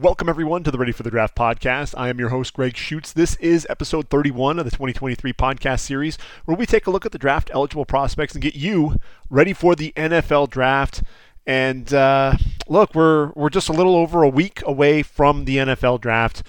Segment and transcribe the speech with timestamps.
[0.00, 1.92] Welcome, everyone, to the Ready for the Draft podcast.
[1.94, 3.12] I am your host, Gregg Schutze.
[3.12, 6.16] This is episode 31 of the 2023 podcast series,
[6.46, 8.96] where we take a look at the draft eligible prospects and get you
[9.28, 11.02] ready for the NFL draft.
[11.46, 12.36] And uh,
[12.66, 16.44] look, we're we're just a little over a week away from the NFL draft,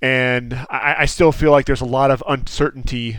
[0.00, 3.18] and I, I still feel like there's a lot of uncertainty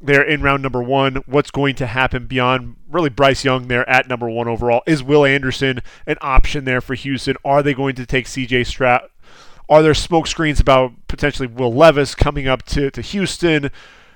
[0.00, 1.16] there in round number one.
[1.26, 4.82] What's going to happen beyond really Bryce Young there at number one overall?
[4.86, 7.36] Is Will Anderson an option there for Houston?
[7.44, 9.08] Are they going to take CJ Stroud?
[9.68, 13.70] Are there smoke screens about potentially Will Levis coming up to, to Houston?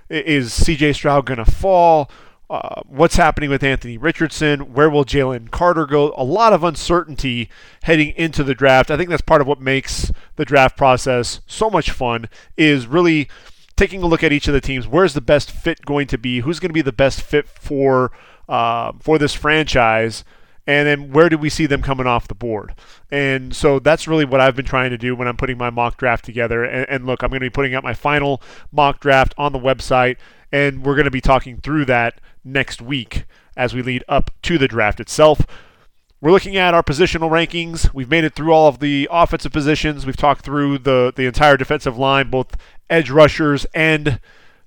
[0.09, 2.11] Is CJ Stroud going to fall?
[2.49, 4.75] Uh, what's happening with Anthony Richardson?
[4.75, 6.13] Where will Jalen Carter go?
[6.19, 7.49] A lot of uncertainty
[7.85, 8.91] heading into the draft.
[8.91, 12.29] I think that's part of what makes the draft process so much fun.
[12.59, 13.29] Is really
[13.77, 14.87] taking a look at each of the teams.
[14.87, 16.41] Where's the best fit going to be?
[16.41, 18.13] Who's going to be the best fit for
[18.49, 20.25] uh, for this franchise?
[20.67, 22.75] And then where do we see them coming off the board?
[23.11, 25.97] And so that's really what I've been trying to do when I'm putting my mock
[25.97, 26.63] draft together.
[26.63, 29.59] And, and look, I'm going to be putting out my final mock draft on the
[29.59, 30.19] website,
[30.53, 33.25] and we're going to be talking through that next week
[33.57, 35.41] as we lead up to the draft itself.
[36.21, 37.93] We're looking at our positional rankings.
[37.93, 40.07] We've made it through all of the offensive positions.
[40.07, 42.57] We've talked through the, the entire defensive line, both
[42.93, 44.21] edge rushers and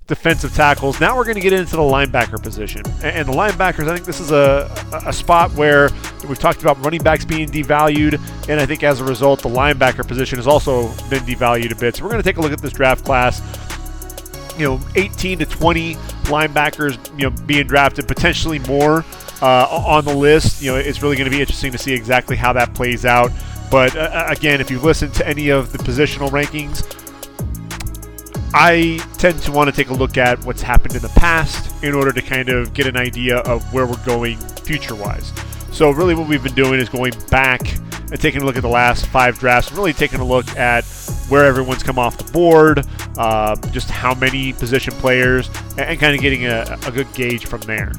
[0.06, 1.00] defensive tackles.
[1.00, 2.82] Now we're going to get into the linebacker position.
[3.02, 4.70] And the linebackers, I think this is a,
[5.06, 5.90] a spot where
[6.28, 10.06] we've talked about running backs being devalued, and I think as a result, the linebacker
[10.06, 11.96] position has also been devalued a bit.
[11.96, 13.42] So we're going to take a look at this draft class.
[14.58, 19.04] You know, 18 to 20 linebackers, you know, being drafted, potentially more
[19.42, 20.62] uh, on the list.
[20.62, 23.30] You know, it's really going to be interesting to see exactly how that plays out.
[23.70, 26.95] But uh, again, if you listen to any of the positional rankings,
[28.58, 31.94] I tend to want to take a look at what's happened in the past in
[31.94, 35.30] order to kind of get an idea of where we're going future wise.
[35.72, 37.70] So, really, what we've been doing is going back
[38.10, 40.86] and taking a look at the last five drafts, really taking a look at
[41.28, 42.86] where everyone's come off the board,
[43.18, 47.44] uh, just how many position players, and, and kind of getting a, a good gauge
[47.44, 47.92] from there.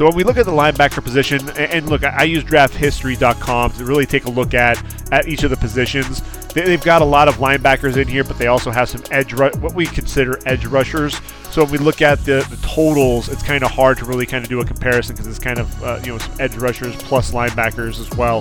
[0.00, 4.06] So when we look at the linebacker position, and look, I use drafthistory.com to really
[4.06, 6.22] take a look at at each of the positions.
[6.54, 9.74] They've got a lot of linebackers in here, but they also have some edge, what
[9.74, 11.20] we consider edge rushers.
[11.50, 14.42] So when we look at the, the totals, it's kind of hard to really kind
[14.42, 18.00] of do a comparison because it's kind of uh, you know edge rushers plus linebackers
[18.00, 18.38] as well.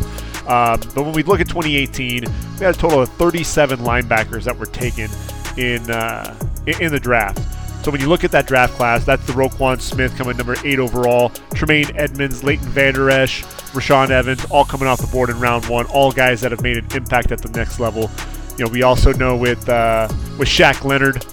[0.47, 2.29] Um, but when we look at 2018, we
[2.63, 5.09] had a total of 37 linebackers that were taken
[5.57, 7.58] in uh, in the draft.
[7.83, 10.79] So when you look at that draft class, that's the Roquan Smith coming number eight
[10.79, 15.65] overall, Tremaine Edmunds, Leighton Vander Esch, Rashaan Evans, all coming off the board in round
[15.67, 15.85] one.
[15.87, 18.11] All guys that have made an impact at the next level.
[18.57, 21.25] You know, we also know with uh, with Shaq Leonard,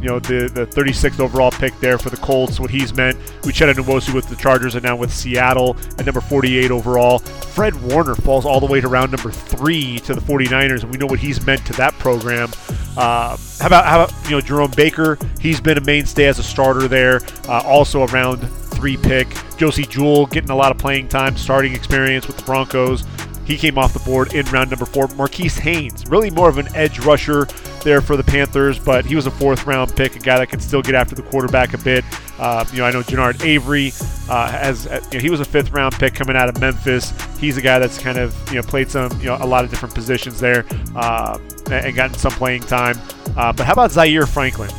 [0.00, 3.18] you know, the, the 36th overall pick there for the Colts, what he's meant.
[3.42, 7.18] Uchenna Nwosu with the Chargers and now with Seattle at number 48 overall.
[7.18, 10.98] Fred Warner falls all the way to round number three to the 49ers, and we
[10.98, 12.50] know what he's meant to that program.
[12.96, 15.18] Uh, how about how about you know Jerome Baker?
[15.40, 17.20] He's been a mainstay as a starter there.
[17.48, 18.38] Uh, also around
[18.82, 19.28] three pick.
[19.56, 23.04] Josey Jewell getting a lot of playing time, starting experience with the Broncos.
[23.44, 25.08] He came off the board in round number four.
[25.08, 27.46] Marquis Haynes, really more of an edge rusher
[27.82, 30.60] there for the Panthers, but he was a fourth round pick, a guy that can
[30.60, 32.04] still get after the quarterback a bit.
[32.38, 33.92] Uh, you know, I know Genard Avery
[34.28, 37.12] uh, has uh, you know, he was a fifth round pick coming out of Memphis.
[37.38, 39.70] He's a guy that's kind of you know played some you know a lot of
[39.70, 40.64] different positions there
[40.94, 41.38] uh,
[41.70, 42.96] and gotten some playing time.
[43.36, 44.70] Uh, but how about Zaire Franklin,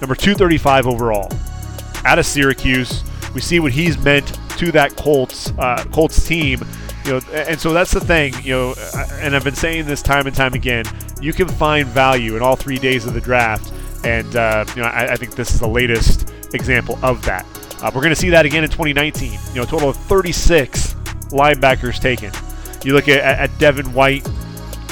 [0.00, 1.30] number 235 overall,
[2.04, 3.02] out of Syracuse.
[3.34, 6.60] We see what he's meant to that Colts uh, Colts team
[7.06, 8.74] you know, and so that's the thing, you know,
[9.12, 10.84] and I've been saying this time and time again.
[11.20, 13.72] You can find value in all three days of the draft,
[14.04, 17.46] and uh, you know, I, I, think this is the latest example of that.
[17.80, 19.32] Uh, we're going to see that again in 2019.
[19.32, 20.94] You know, a total of 36
[21.30, 22.32] linebackers taken.
[22.84, 24.28] You look at, at Devin White,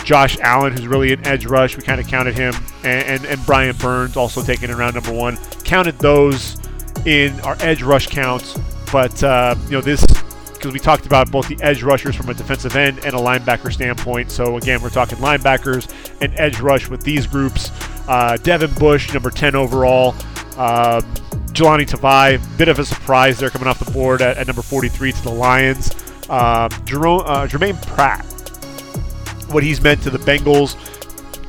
[0.05, 1.77] Josh Allen, who's really an edge rush.
[1.77, 2.55] We kind of counted him,
[2.85, 5.37] and, and, and Brian Burns also taken in round number one.
[5.65, 6.57] Counted those
[7.07, 8.57] in our edge rush counts,
[8.93, 10.05] but uh, you know this
[10.65, 13.71] because we talked about both the edge rushers from a defensive end and a linebacker
[13.71, 14.31] standpoint.
[14.31, 17.71] So again, we're talking linebackers and edge rush with these groups.
[18.09, 20.15] Uh, Devin Bush, number 10 overall.
[20.57, 21.03] Uh,
[21.53, 25.13] Jahlani Tavai, bit of a surprise there coming off the board at, at number 43
[25.13, 25.95] to the Lions.
[26.31, 28.25] Uh, Jerome, uh, Germaine Pratt,
[29.51, 30.77] what he's meant to the Bengals,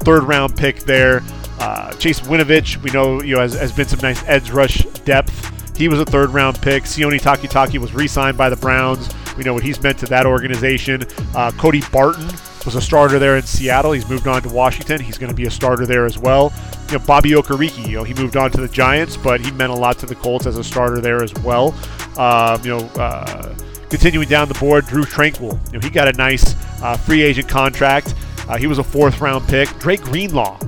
[0.03, 1.23] third round pick there.
[1.59, 5.54] Uh, Chase Winovich, we know you know has, has been some nice edge rush depth
[5.75, 6.83] he was a third round pick.
[6.83, 9.09] Sione Takitaki was re signed by the Browns.
[9.37, 11.03] We know what he's meant to that organization.
[11.35, 12.27] Uh, Cody Barton
[12.65, 13.91] was a starter there in Seattle.
[13.91, 14.99] He's moved on to Washington.
[14.99, 16.51] He's going to be a starter there as well.
[16.87, 19.71] You know, Bobby Okereke, you know, he moved on to the Giants, but he meant
[19.71, 21.75] a lot to the Colts as a starter there as well.
[22.17, 23.53] Um, you know, uh,
[23.89, 27.47] continuing down the board, Drue Tranquill, You know, he got a nice uh, free agent
[27.47, 28.15] contract
[28.47, 29.67] Uh, he was a fourth round pick.
[29.79, 30.59] Drake Greenlaw,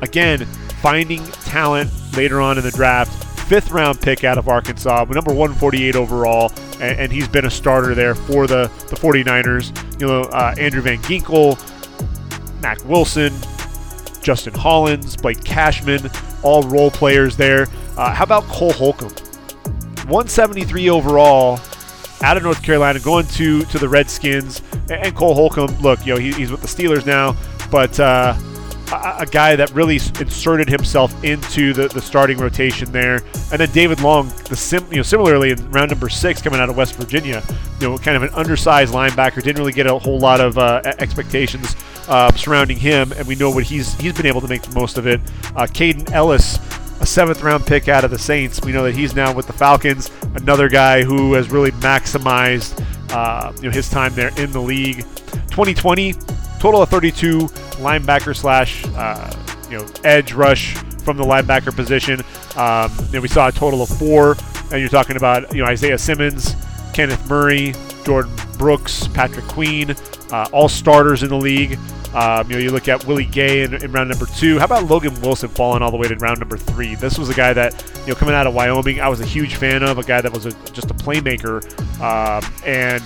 [0.00, 0.46] again,
[0.80, 3.29] finding talent later on in the draft.
[3.50, 7.96] Fifth round pick out of Arkansas, number 148 overall, and, and he's been a starter
[7.96, 10.00] there for the, the 49ers.
[10.00, 11.58] You know, uh, Andrew Van Ginkel,
[12.62, 13.32] Mack Wilson,
[14.22, 16.08] Justin Hollins, Blake Cashman,
[16.44, 17.66] all role players there.
[17.96, 19.10] Uh, how about Cole Holcomb?
[20.06, 21.58] 173 overall
[22.22, 24.62] out of North Carolina, going to to the Redskins.
[24.88, 27.36] And Cole Holcomb, look, you know, he, he's with the Steelers now,
[27.68, 28.34] but uh,
[28.92, 33.22] a, guy that really inserted himself into the, the starting rotation there.
[33.52, 36.68] And then David Long, the sim, you know, similarly in round number six, coming out
[36.68, 37.42] of West Virginia,
[37.80, 40.82] you know, kind of an undersized linebacker, didn't really get a whole lot of uh,
[40.98, 41.76] expectations
[42.08, 44.98] uh, surrounding him, and we know what he's he's been able to make the most
[44.98, 45.20] of it.
[45.54, 46.58] Uh, Kaden Elliss
[47.00, 48.60] a seventh round pick out of the Saints.
[48.62, 53.52] We know that he's now with the Falcons, another guy who has really maximized uh,
[53.56, 54.98] you know, his time there in the league.
[55.50, 56.12] 2020,
[56.58, 57.48] total of 32
[57.80, 59.32] linebacker slash uh,
[59.70, 60.74] you know edge rush
[61.04, 62.20] from the linebacker position.
[62.56, 64.36] Um, and we saw a total of four.
[64.70, 66.54] And you're talking about you know Isaiah Simmons,
[66.92, 67.72] Kenneth Murray,
[68.04, 69.94] Jordyn Brooks, Patrick Queen,
[70.30, 71.78] uh, all starters in the league.
[72.14, 74.58] Um, you know, you look at Willie Gay in, in, round number two.
[74.58, 76.96] How about Logan Wilson falling all the way to round number three?
[76.96, 79.54] This was a guy that, you know, coming out of Wyoming, I was a huge
[79.54, 79.98] fan of.
[79.98, 81.62] A guy that was a, just a playmaker,
[82.00, 83.02] um, and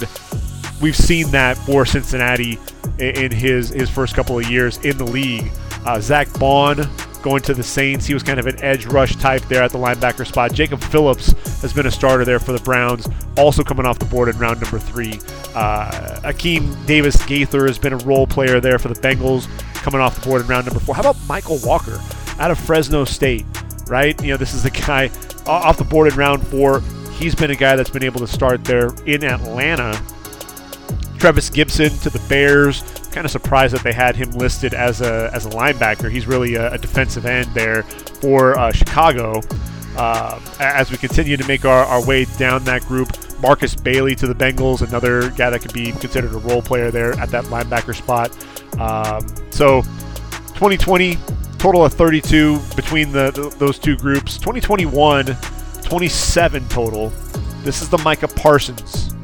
[0.81, 2.59] we've seen that for Cincinnati
[2.99, 5.51] in, his his first couple of years in the league.
[5.85, 6.89] Uh, Zack Baun
[7.23, 8.07] going to the Saints.
[8.07, 10.53] He was kind of an edge rush type there at the linebacker spot.
[10.53, 11.33] Jacob Phillips
[11.63, 14.61] has been a starter there for the Browns, also coming off the board in round
[14.61, 15.15] number three.
[15.55, 20.21] Uh, Akeem Davis Gaither has been a role player there for the Bengals, coming off
[20.21, 20.95] the board in round number four.
[20.95, 21.99] How about Mykal Walker
[22.39, 23.47] out of Fresno State?
[23.89, 25.11] Right, you know this is the guy
[25.47, 26.83] off the board in round four.
[27.13, 30.01] He's been a guy that's been able to start there in Atlanta.
[31.25, 35.31] Trevis Gipson to the Bears, kind of surprised that they had him listed as a
[35.33, 36.11] as a linebacker.
[36.11, 39.41] He's really a, a defensive end there for uh, Chicago.
[39.97, 43.09] Uh, as we continue to make our, our way down that group,
[43.41, 47.19] Markus Bailey to the Bengals, another guy that could be considered a role player there
[47.19, 48.31] at that linebacker spot.
[48.79, 49.81] Um, so
[50.59, 51.17] 2020,
[51.57, 54.37] total of 32 between the, the, those two groups.
[54.37, 55.35] 2021,
[55.85, 57.09] 27 total.
[57.63, 59.15] This is the Micah Parsons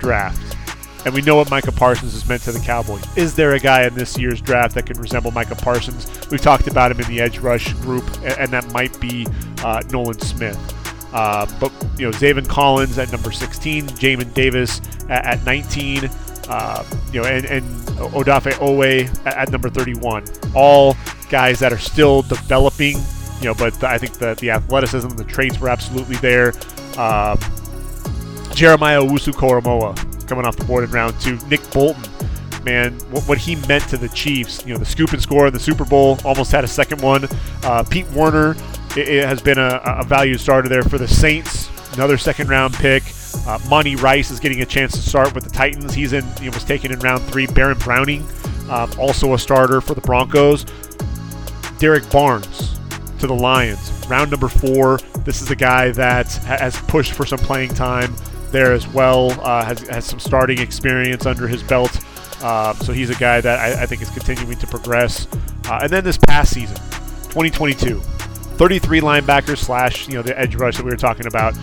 [0.00, 0.47] draft.
[1.04, 3.04] And we know what Micah Parsons has meant to the Cowboys.
[3.16, 6.06] Is there a guy in this year's draft that can resemble Micah Parsons?
[6.30, 9.26] We've talked about him in the edge rush group, and that might be
[9.62, 10.58] uh, Nolan Smith.
[11.12, 16.10] Uh, but you know, Zaven Collins at number 16, Jamin Davis at, at 19,
[16.48, 17.64] uh, you know, and, and
[18.12, 20.24] Odafe Oweh at, at, number 31.
[20.54, 20.96] All
[21.30, 22.96] guys that are still developing,
[23.40, 26.48] you know, but I think the, the athleticism, the traits were absolutely there.
[26.98, 27.38] Um,
[28.54, 31.38] Jeremiah Owusu-Koramoah coming off the board in round two.
[31.48, 32.02] Nick Bolton,
[32.64, 34.64] man, what, what, he meant to the Chiefs.
[34.66, 37.26] You know, the scoop and score in the Super Bowl, almost had a second one.
[37.62, 38.54] Uh, Pete Werner
[38.96, 41.68] it, it has been a, a value starter there for the Saints.
[41.94, 43.02] Another second round pick.
[43.46, 43.58] Uh,
[43.98, 45.94] Rice is getting a chance to start with the Titans.
[45.94, 47.46] He's in, he was taken in round three.
[47.46, 48.26] Baron Browning,
[48.70, 50.64] um, also a starter for the Broncos.
[51.78, 52.78] Derrick Barnes
[53.20, 54.98] to the Lions, round number four.
[55.24, 58.14] This is a guy that has pushed for some playing time
[58.50, 59.30] there as well.
[59.40, 61.96] Uh, has, has some starting experience under his belt.
[62.42, 65.26] Um, so he's a guy that I, I, think is continuing to progress.
[65.66, 70.76] Uh, and then this past season, 2022, 33 linebackers slash you know the edge rush
[70.76, 71.56] that we were talking about.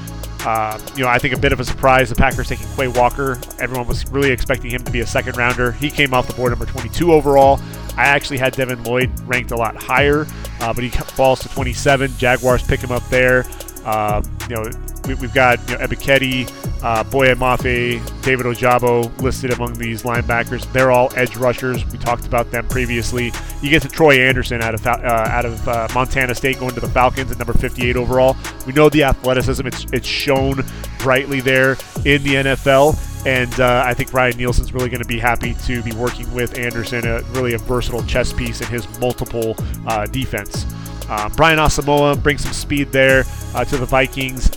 [0.45, 2.09] Uh, you know, I think a bit of a surprise.
[2.09, 3.39] The Packers taking Quay Walker.
[3.59, 5.71] Everyone was really expecting him to be a second rounder.
[5.71, 7.59] He came off the board number 22 overall.
[7.97, 10.27] I actually had Devin Lloyd ranked a lot higher,
[10.59, 12.15] uh, but he falls to 27.
[12.17, 13.45] Jaguars pick him up there.
[13.85, 14.69] Um, you know,
[15.07, 16.51] we, have got you know, Ebiketie,
[16.83, 20.71] uh, Boye Mafe, David Ojabo listed among these linebackers.
[20.73, 21.85] They're all edge rushers.
[21.91, 23.31] We talked about them previously.
[23.61, 26.79] You get to Troy Anderson out of uh, out of uh, Montana State going to
[26.79, 28.35] the Falcons at number 58 overall.
[28.65, 30.63] We know the athleticism; it's it's shown
[30.99, 31.73] brightly there
[32.03, 32.97] in the NFL.
[33.25, 36.59] And uh, I think Ryan Nielsen's really going to be happy to be working with
[36.59, 39.55] Anderson, a, really a versatile chess piece in his multiple
[39.87, 40.65] uh, defense.
[41.09, 44.51] Uh, Brian Asamoah brings some speed there uh, to the Vikings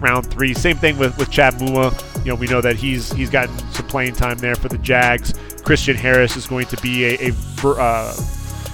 [0.00, 0.54] round three.
[0.54, 1.92] Same thing with, with Chad Muma.
[2.24, 5.32] You know, we know that he's he's gotten some playing time there for the Jags.
[5.64, 8.14] Christian Harris is going to be a a, uh,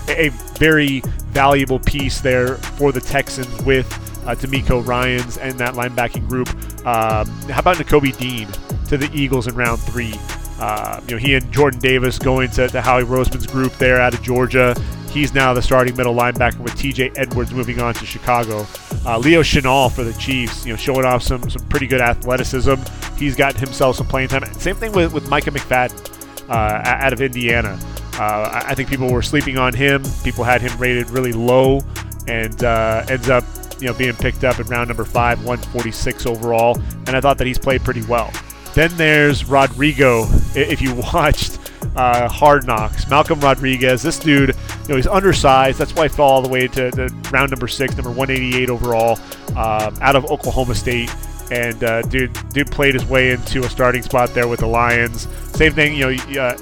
[0.08, 3.86] a very valuable piece there for the Texans with
[4.26, 6.48] uh, DeMeco Ryans and that linebacking group.
[6.86, 8.48] Um, how about Nakobe Dean
[8.88, 10.14] to the Eagles in round three?
[10.60, 14.14] Uh, you know, he and Jordan Davis going to, to Howie Roseman's group there out
[14.14, 14.76] of Georgia.
[15.12, 17.12] He's now the starting middle linebacker with T.J.
[17.16, 18.66] Edwards moving on to Chicago.
[19.04, 22.76] Uh, Leo Chenal for the Chiefs, you know, showing off some some pretty good athleticism.
[23.18, 24.44] He's gotten himself some playing time.
[24.54, 27.78] Same thing with, with Micah McFadden uh, out of Indiana.
[28.14, 30.02] Uh, I think people were sleeping on him.
[30.24, 31.82] People had him rated really low,
[32.26, 33.44] and uh, ends up
[33.80, 36.80] you know being picked up in round number five, 146 overall.
[37.06, 38.32] And I thought that he's played pretty well.
[38.74, 40.24] Then there's Rodrigo.
[40.54, 41.58] If you watched
[41.96, 45.78] uh, Hard Knocks, Malcolm Rodriguez, this dude, you know, he's undersized.
[45.78, 49.18] That's why he fell all the way to, to round number six, number 188 overall,
[49.56, 51.10] uh, out of Oklahoma State.
[51.50, 55.28] And uh, dude, dude played his way into a starting spot there with the Lions.
[55.52, 56.42] Same thing, you know.
[56.42, 56.56] Uh,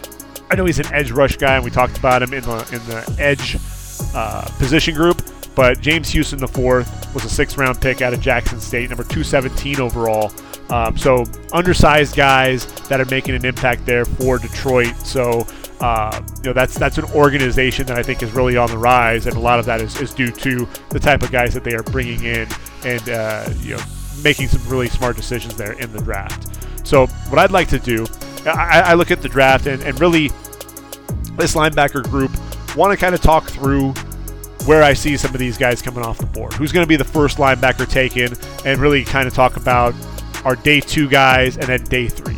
[0.51, 2.85] I know he's an edge rush guy, and we talked about him in the in
[2.89, 3.57] the edge
[4.15, 5.23] uh, position group.
[5.55, 9.05] But James Houston, the fourth, was a sixth round pick out of Jackson State, number
[9.05, 10.33] 217 overall.
[10.71, 14.95] Um, so undersized guys that are making an impact there for Detroit.
[14.99, 15.47] So
[15.81, 19.27] uh, you know that's that's an organization that I think is really on the rise,
[19.27, 21.75] and a lot of that is, is due to the type of guys that they
[21.75, 22.49] are bringing in,
[22.85, 23.83] and uh, you know
[24.23, 26.49] making some really smart decisions there in the draft.
[26.87, 28.07] So what I'd like to do,
[28.45, 30.29] I, I look at the draft and, and really
[31.39, 32.31] this linebacker group
[32.77, 33.93] want to kind of talk through
[34.67, 36.53] where I see some of these guys coming off the board.
[36.53, 38.35] Who's going to be the first linebacker taken,
[38.67, 39.95] and really kind of talk about
[40.45, 42.37] our day two guys and then day three.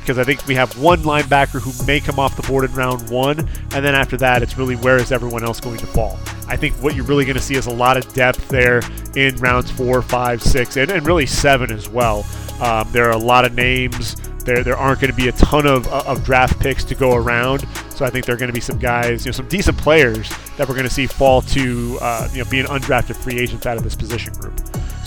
[0.00, 3.08] Because I think we have one linebacker who may come off the board in round
[3.08, 6.18] one, and then after that, it's really where is everyone else going to fall.
[6.48, 8.82] I think what you're really going to see is a lot of depth there
[9.14, 12.26] in rounds four, five, six, and, and really seven as well.
[12.60, 14.16] Um, there are a lot of names.
[14.44, 17.64] There, there aren't going to be a ton of, of draft picks to go around.
[17.94, 20.28] So I think there are going to be some guys, you know, some decent players
[20.56, 23.76] that we're going to see fall to, uh, you know, being undrafted free agents out
[23.76, 24.60] of this position group.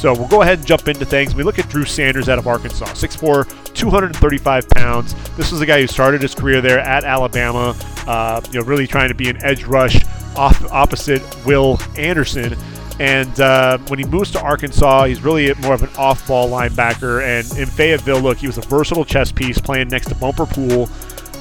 [0.06, 1.34] So we'll go ahead and jump into things.
[1.34, 5.16] We look at Drew Sanders out of Arkansas, 6'4", 235 pounds.
[5.36, 8.86] This was a guy who started his career there at Alabama, uh, you know, really
[8.86, 12.56] trying to be an edge rush off, opposite Will Anderson.
[13.00, 17.24] And uh, when he moves to Arkansas, he's really more of an off ball linebacker.
[17.24, 20.88] And in Fayetteville, look, he was a versatile chess piece playing next to Bumper Pool.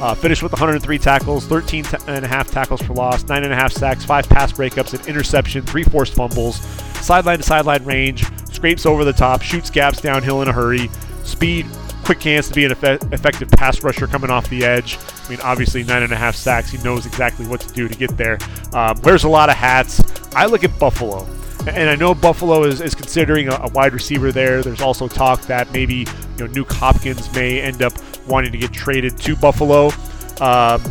[0.01, 3.57] Uh, finished with 103 tackles, 13 and a half tackles for loss, nine and a
[3.57, 6.57] half sacks, five pass breakups, an interception, three forced fumbles,
[7.01, 8.25] sideline to sideline range,
[8.65, 10.89] scrapes over the top, shoots gaps downhill in a hurry,
[11.23, 11.67] speed,
[12.03, 14.97] quick hands to be an eff- effective pass rusher coming off the edge.
[15.27, 16.71] I mean, obviously, nine and a half sacks.
[16.71, 18.39] He knows exactly what to do to get there.
[18.73, 20.03] Um, wears a lot of hats.
[20.35, 21.29] I look at Buffalo.
[21.67, 24.63] And I know Buffalo is, is considering a, a, wide receiver there.
[24.63, 26.07] There's also talk that maybe you
[26.39, 27.93] know Nuk Hopkins may end up
[28.27, 29.91] wanting to get traded to Buffalo.
[30.41, 30.83] Um,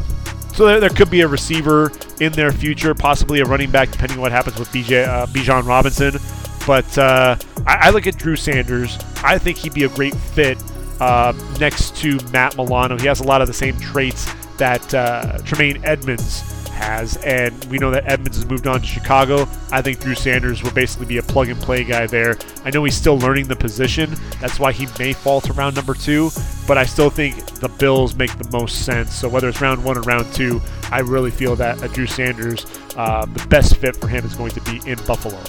[0.53, 4.17] so there, there, could be a receiver in their future, possibly a running back, depending
[4.17, 6.19] on what happens with BJ uh, Bijan Robinson.
[6.65, 8.98] But uh, I, I, look at Drew Sanders.
[9.24, 10.58] I think he'd be a great fit
[11.00, 12.98] uh, next to Matt Milano.
[12.98, 17.77] He has a lot of the same traits that uh, Tremaine Edmunds has, and we
[17.77, 19.48] know that Edmonds has moved on to Chicago.
[19.72, 22.38] I think Drew Sanders will basically be a plug and play guy there.
[22.63, 24.15] I know he's still learning the position.
[24.39, 26.29] That's why he may fall to round number two,
[26.67, 29.13] but I still think the Bills make the most sense.
[29.13, 32.65] So whether it's round one or round two, I really feel that Drew Sanders,
[32.96, 35.41] uh, the best fit for him is going to be in Buffalo.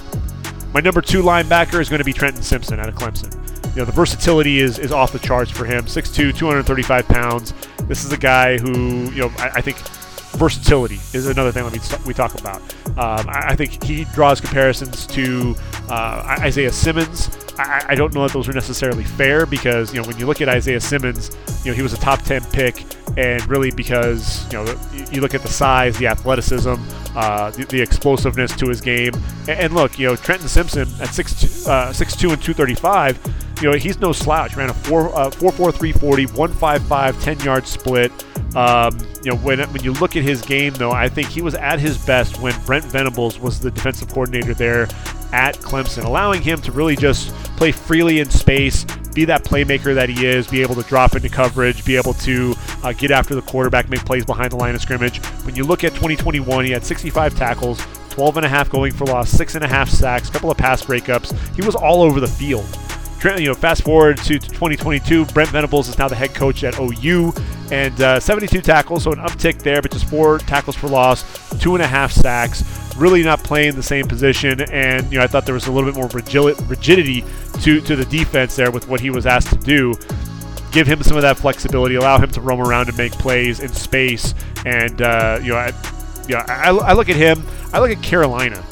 [0.74, 3.32] My number two linebacker is going to be Trenton Simpson out of Clemson.
[3.76, 5.84] You know, the versatility is, is off the charts for him.
[5.84, 7.54] 6'2", 235 pounds.
[7.84, 9.78] This is a guy who, you know, I, I think
[10.36, 12.60] versatility is another thing we, we talk about.
[12.96, 15.56] Um, I, I, think he draws comparisons to
[15.88, 17.28] uh, Isaiah Simmons.
[17.58, 20.40] I, I, don't know that those are necessarily fair because you know when you look
[20.40, 22.84] at Isaiah Simmons, you know he was a top 10 pick,
[23.16, 26.74] and really because you know you look at the size, the athleticism,
[27.16, 29.12] uh, the, the, explosiveness to his game,
[29.48, 33.18] and, and, look, you know Trenton Simpson at 6'2", uh, 6'2 and 235,
[33.61, 34.56] you know he's no slouch.
[34.56, 38.12] Ran a 4 uh, 4 4 340, 155, 10 yard split.
[38.56, 41.54] Um, you know, when when you look at his game, though, I think he was
[41.54, 44.82] at his best when Brent Venables was the defensive coordinator there
[45.32, 48.84] at Clemson, allowing him to really just play freely in space,
[49.14, 52.54] be that playmaker that he is, be able to drop into coverage, be able to
[52.84, 55.18] uh, get after the quarterback, make plays behind the line of scrimmage.
[55.44, 59.06] When you look at 2021, he had 65 tackles, 12 and a half going for
[59.06, 61.37] loss, six and a half sacks, couple of pass breakups.
[61.56, 62.66] He was all over the field
[63.24, 67.32] you know, fast forward to, 2022, Brent Venables is now the head coach at OU,
[67.72, 71.24] and uh, 72 tackles, so an uptick there, but just four tackles for loss,
[71.58, 72.62] two and a half sacks.
[72.96, 75.90] Really not playing the same position, and you know, I thought there was a little
[75.90, 77.24] bit more rigidity
[77.62, 79.94] to to the defense there with what he was asked to do.
[80.70, 83.68] Give him some of that flexibility, allow him to roam around and make plays in
[83.70, 84.32] space,
[84.64, 85.72] and uh, you know, I,
[86.28, 87.42] you know, I, I look at him.
[87.72, 88.62] I look at Carolina,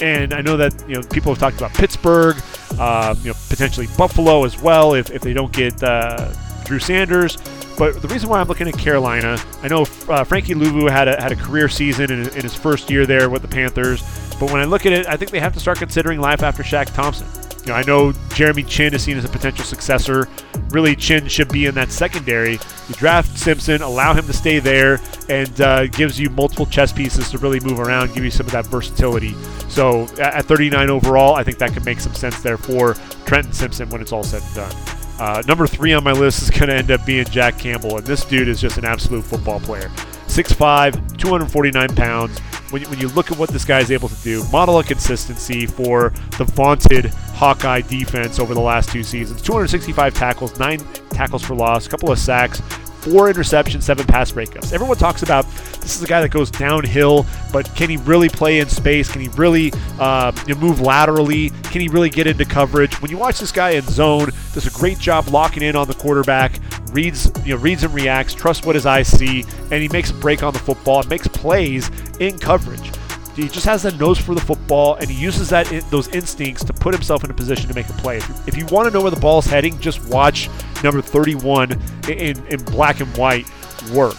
[0.00, 2.36] and I know that you know people have talked about Pittsburgh
[2.78, 6.32] uh, you know, potentially Buffalo as well if, if they don't get uh,
[6.64, 7.38] Drew Sanders.
[7.76, 11.20] But the reason why I'm looking at Carolina, I know uh, Frankie Luvu had a,
[11.20, 14.02] had a career season in, in, his first year there with the Panthers.
[14.38, 16.62] But when I look at it, I think they have to start considering life after
[16.62, 17.26] Shaq Thompson.
[17.64, 20.28] You know, I know Jeremy Chinn is seen as a potential successor.
[20.68, 22.52] Really, Chinn should be in that secondary.
[22.52, 27.30] You draft Simpson, allow him to stay there, and uh, gives you multiple chess pieces
[27.30, 29.34] to really move around, give you some of that versatility.
[29.68, 32.94] So at 39 overall, I think that could make some sense there for
[33.24, 34.76] Trenton Simpson when it's all said and done.
[35.18, 38.06] Uh, number three on my list is going to end up being Jack Campbell, and
[38.06, 39.90] this dude is just an absolute football player.
[40.34, 42.40] 6'5, 249 pounds.
[42.70, 44.86] When you, when you look at what this guy is able to do, model of
[44.86, 51.44] consistency for the vaunted Hawkeye defense over the last two seasons 265 tackles, nine tackles
[51.44, 52.60] for loss, a couple of sacks,
[53.04, 54.72] four interceptions, seven pass breakups.
[54.72, 55.46] Everyone talks about
[55.80, 59.12] this is a guy that goes downhill, but can he really play in space?
[59.12, 61.50] Can he really uh, move laterally?
[61.64, 63.00] Can he really get into coverage?
[63.02, 65.94] When you watch this guy in zone, does a great job locking in on the
[65.94, 66.58] quarterback,
[66.92, 70.14] reads you know reads and reacts, trusts what his eyes see, and he makes a
[70.14, 72.90] break on the football makes plays in coverage.
[73.34, 76.72] He just has that nose for the football, and he uses that those instincts to
[76.72, 78.18] put himself in a position to make a play.
[78.18, 80.48] If you, if you want to know where the ball's heading, just watch
[80.84, 81.72] number 31
[82.08, 83.46] in, in black and white
[83.92, 84.16] work.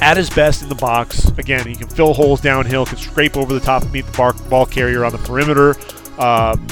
[0.00, 3.52] At his best in the box, again, he can fill holes downhill, can scrape over
[3.52, 5.76] the top meet the bar, ball carrier on the perimeter.
[6.20, 6.66] Um,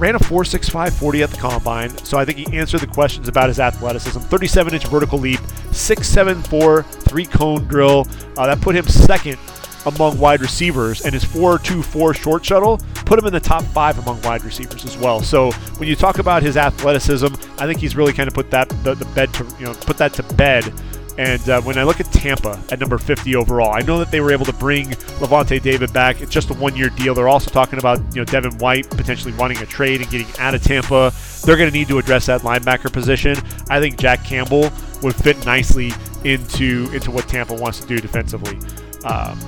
[0.00, 3.48] ran a 4.65 40 at the combine, so I think he answered the questions about
[3.48, 4.18] his athleticism.
[4.18, 5.40] 37 inch vertical leap,
[5.70, 8.06] 6.74 three cone drill.
[8.36, 9.38] Uh, that put him second
[9.86, 14.20] among wide receivers, and his 4.24 short shuttle put him in the top five among
[14.22, 15.20] wide receivers as well.
[15.20, 18.68] So when you talk about his athleticism, I think he's really kind of put that
[18.82, 20.72] the, the bed to you know put that to bed
[21.20, 24.22] and uh, when I look at Tampa at number 50 overall, I know that they
[24.22, 24.86] were able to bring
[25.20, 26.22] Lavonte David back.
[26.22, 27.14] It's just a one-year deal.
[27.14, 30.54] They're also talking about you know Devin White potentially wanting a trade and getting out
[30.54, 31.12] of Tampa.
[31.44, 33.36] They're going to need to address that linebacker position.
[33.68, 34.72] I think Jack Campbell
[35.02, 35.92] would fit nicely
[36.24, 38.58] into into what Tampa wants to do defensively.
[39.04, 39.38] Um,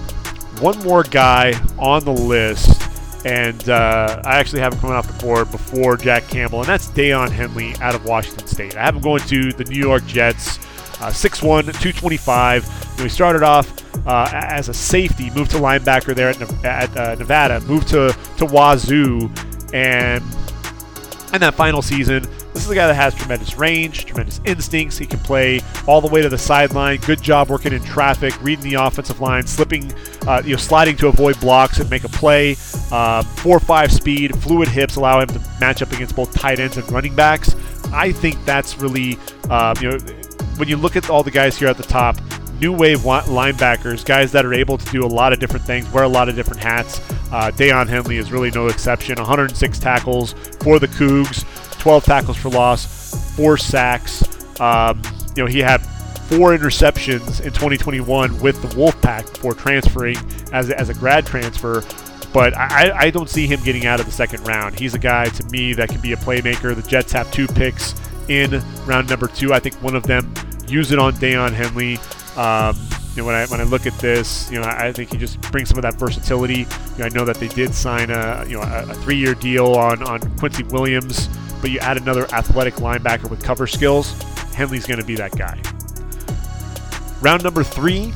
[0.61, 2.83] one more guy on the list,
[3.25, 6.89] and uh, I actually have him coming off the board before Jack Campbell, and that's
[6.89, 8.77] Daiyan Henley out of Washington State.
[8.77, 10.59] I have him going to the New York Jets.
[11.03, 12.99] Uh, 6'1", 225.
[12.99, 17.61] he started off uh, as a safety, moved to linebacker there at, at uh, Nevada,
[17.63, 19.31] moved to, to Wazoo,
[19.73, 20.23] and
[21.33, 24.99] in that final season, this is a guy that has tremendous range, tremendous instincts.
[24.99, 26.99] He can play all the way to the sideline.
[27.01, 29.91] Good job working in traffic, reading the offensive line, slipping,
[30.27, 32.57] uh, you know, sliding to avoid blocks and make a play.
[32.91, 36.77] Uh, four five speed, fluid hips allow him to match up against both tight ends
[36.77, 37.57] and running backs.
[37.93, 39.17] I think that's really,
[39.49, 39.99] uh, you know,
[40.57, 42.17] when you look at all the guys here at the top,
[42.61, 46.05] new wave linebackers, guys that are able to do a lot of different things, wear
[46.05, 47.01] a lot of different hats.
[47.33, 49.17] Uh, Daiyan Henley is really no exception.
[49.17, 51.45] 106 tackles for the Cougs,
[51.81, 54.23] 12 tackles for loss, four sacks.
[54.61, 55.03] Um,
[55.35, 60.17] you know, he had four interceptions in 2021 with the Wolfpack before transferring
[60.53, 61.83] as as a grad transfer.
[62.33, 64.79] But I, I don't see him getting out of the second round.
[64.79, 66.75] He's a guy to me that can be a playmaker.
[66.75, 67.95] The Jets have two picks
[68.33, 69.53] in round number two.
[69.53, 70.33] I think one of them
[70.67, 71.99] use it on Daiyan Henley.
[72.37, 72.77] Um,
[73.15, 75.41] you know, when I when I look at this, you know, I, think he just
[75.53, 76.61] brings some of that versatility.
[76.61, 79.75] You know, I know that they did sign a you know a, a three-year deal
[79.75, 81.29] on on Quincy Williams,
[81.61, 84.13] but you add another athletic linebacker with cover skills,
[84.55, 85.61] Henley's going to be that guy.
[87.21, 88.13] Round number three.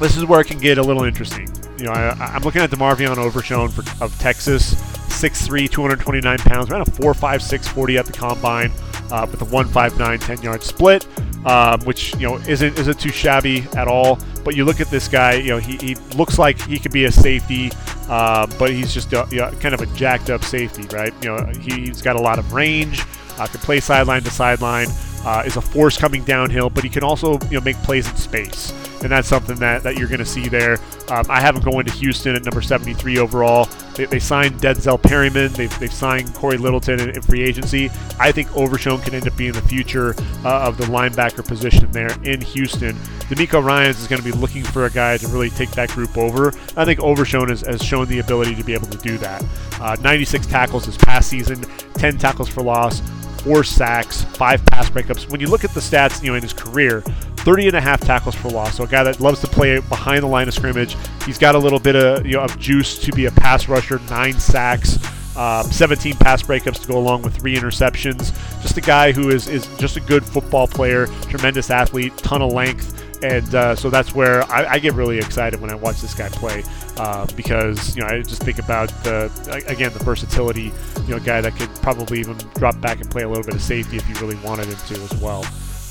[0.00, 1.48] This is where it can get a little interesting.
[1.76, 4.74] You know, I, am looking at DeMarvion Overshown for, of Texas,
[5.18, 8.70] 6'3", 229 pounds, ran a 4.56 40 at the combine
[9.10, 11.06] uh, with a 1.59 10 yard split,
[11.46, 14.18] um, which you know isn't isn't too shabby at all.
[14.44, 17.04] But you look at this guy, you know he, he looks like he could be
[17.04, 17.70] a safety,
[18.08, 21.12] uh, but he's just a, you know, kind of a jacked up safety, right?
[21.22, 23.02] You know he's got a lot of range,
[23.38, 24.88] uh, can play sideline to sideline,
[25.24, 28.16] uh, is a force coming downhill, but he can also you know make plays in
[28.16, 30.78] space and that's something that, that you're going to see there.
[31.08, 33.68] Um, I have him going to Houston at number 73 overall.
[33.94, 35.52] They, they signed Denzel Perryman.
[35.52, 37.90] They've, they've signed Cory Littleton in, in, free agency.
[38.18, 42.10] I think Overshown can end up being the future uh, of the linebacker position there
[42.24, 42.94] in Houston.
[43.28, 46.16] DeMeco Ryans is going to be looking for a guy to really take that group
[46.16, 46.48] over.
[46.76, 49.44] I think Overshown has, has shown the ability to be able to do that.
[49.80, 51.62] Uh, 96 tackles this past season,
[51.94, 53.00] 10 tackles for loss,
[53.42, 55.30] four sacks, five pass breakups.
[55.30, 57.02] When you look at the stats, you know, in his career,
[57.38, 58.76] 30 and a half tackles for loss.
[58.76, 60.96] So a guy that loves to play behind the line of scrimmage.
[61.24, 64.00] He's got a little bit of you know of juice to be a pass rusher.
[64.10, 64.98] Nine sacks.
[65.36, 68.32] Um, 17 pass breakups to go along with three interceptions.
[68.60, 72.52] Just a guy who is, is just a good football player, tremendous athlete, ton of
[72.52, 76.14] length, and uh, so that's where I, I, get really excited when I watch this
[76.14, 76.64] guy play
[76.96, 79.30] uh, because you know I just think about the
[79.68, 80.72] again the versatility,
[81.06, 83.62] you know, guy that could probably even drop back and play a little bit of
[83.62, 85.44] safety if you really wanted him to as well.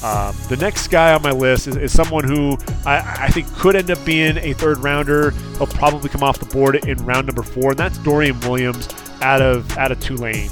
[0.03, 2.55] Um, the next guy on my list is, is someone who
[2.85, 5.31] I, I, think could end up being a third rounder.
[5.57, 8.87] He'll probably come off the board in round number four, and that's Dorian Williams
[9.23, 10.51] out of out of Tulane.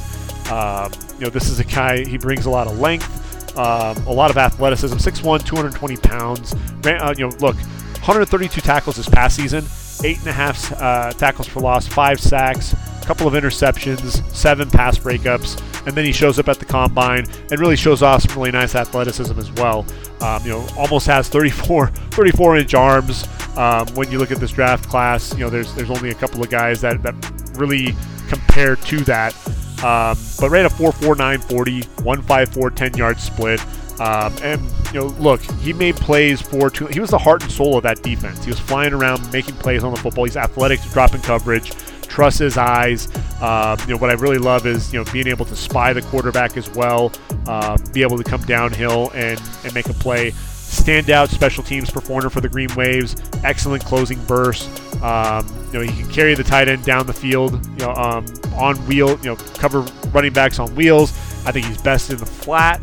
[0.49, 2.03] Um, you know, this is a guy.
[2.03, 4.97] He brings a lot of length, um, a lot of athleticism.
[4.97, 6.55] 6'1", 220 pounds.
[6.84, 9.63] Uh, you know, look, 132 tackles this past season,
[10.03, 14.71] eight and a half uh, tackles for loss, five sacks, a couple of interceptions, seven
[14.71, 18.38] pass breakups and then he shows up at the combine and really shows off some
[18.38, 19.86] really nice athleticism as well.
[20.21, 23.28] Um, you know, almost has 34, 34 inch arms.
[23.58, 26.41] Um, when you look at this draft class, you know, there's there's only a couple
[26.43, 27.15] of guys that, that
[27.56, 27.95] really
[28.28, 29.36] compare to that.
[29.84, 33.62] Um, but ran a 4.49 40, 1.54 10 yard split.
[34.00, 34.62] Um, and
[34.93, 36.69] you know, look, he made plays for.
[36.69, 38.43] Two, he was the heart and soul of that defense.
[38.43, 40.26] He was flying around, making plays on the football.
[40.26, 41.71] He's athletic to drop in coverage
[42.15, 43.10] trust his eyes.
[43.41, 46.01] Uh, you know what I really love is you know being able to spy the
[46.01, 47.12] quarterback as well,
[47.45, 50.32] uh, be able to come downhill and and make a play.
[50.32, 53.15] Standout special teams performer for the Green Waves.
[53.43, 54.69] Excellent closing burst.
[55.04, 57.63] Um, you know he can carry the tight end down the field.
[57.78, 58.25] You know um,
[58.56, 59.10] on wheel.
[59.19, 59.82] You know cover
[60.13, 61.12] running backs on wheels.
[61.45, 62.80] I think he's best in the flat.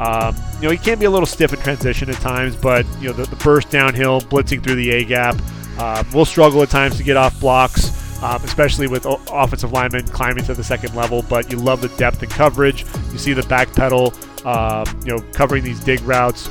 [0.00, 3.08] Um, you know he can be a little stiff in transition at times, but you
[3.08, 5.36] know the, the burst downhill, blitzing through the A gap.
[5.78, 10.44] Uh, will struggle at times to get off blocks um, especially with offensive linemen climbing
[10.44, 11.22] to the second level.
[11.28, 12.84] But you love the depth and coverage.
[13.10, 16.48] You see the back pedal, um, you know, covering these dig routes,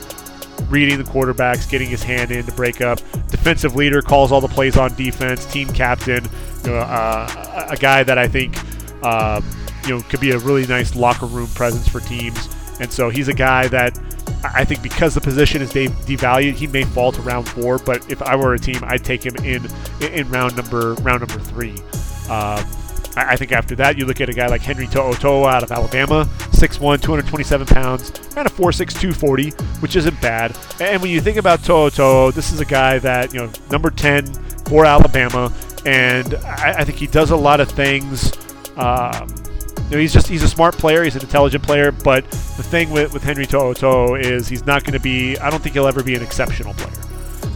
[0.70, 3.00] reading the quarterbacks, getting his hand in to break up.
[3.30, 5.46] Defensive leader calls all the plays on defense.
[5.52, 6.24] Team captain,
[6.64, 8.56] you know, uh, a guy that I think
[9.04, 9.42] uh,
[9.86, 12.50] you know could be a really nice locker room presence for teams.
[12.80, 13.98] And so he's a guy that
[14.44, 17.78] I think because the position is devalued, he may fall to round four.
[17.78, 19.68] But if I were a team, I'd take him in
[20.02, 21.78] in round number round number three.
[22.30, 22.66] Um,
[23.16, 26.30] I think after that, you look at a guy like Henry To'oTo'o out of Alabama,
[26.52, 29.50] 6'1", 227 pounds, ran a 4'6", 240,
[29.82, 30.58] which isn't bad.
[30.80, 34.34] And when you think about To'oTo'o, this is a guy that, you know, number 10
[34.66, 35.52] for Alabama,
[35.86, 38.32] and I, I think he does a lot of things
[38.78, 39.31] um,
[39.92, 41.04] know, he's just he's a smart player.
[41.04, 41.92] He's an intelligent player.
[41.92, 45.38] But the thing with, with Henry To'oTo'o is he's not going to be.
[45.38, 46.98] I don't think he'll ever be an exceptional player.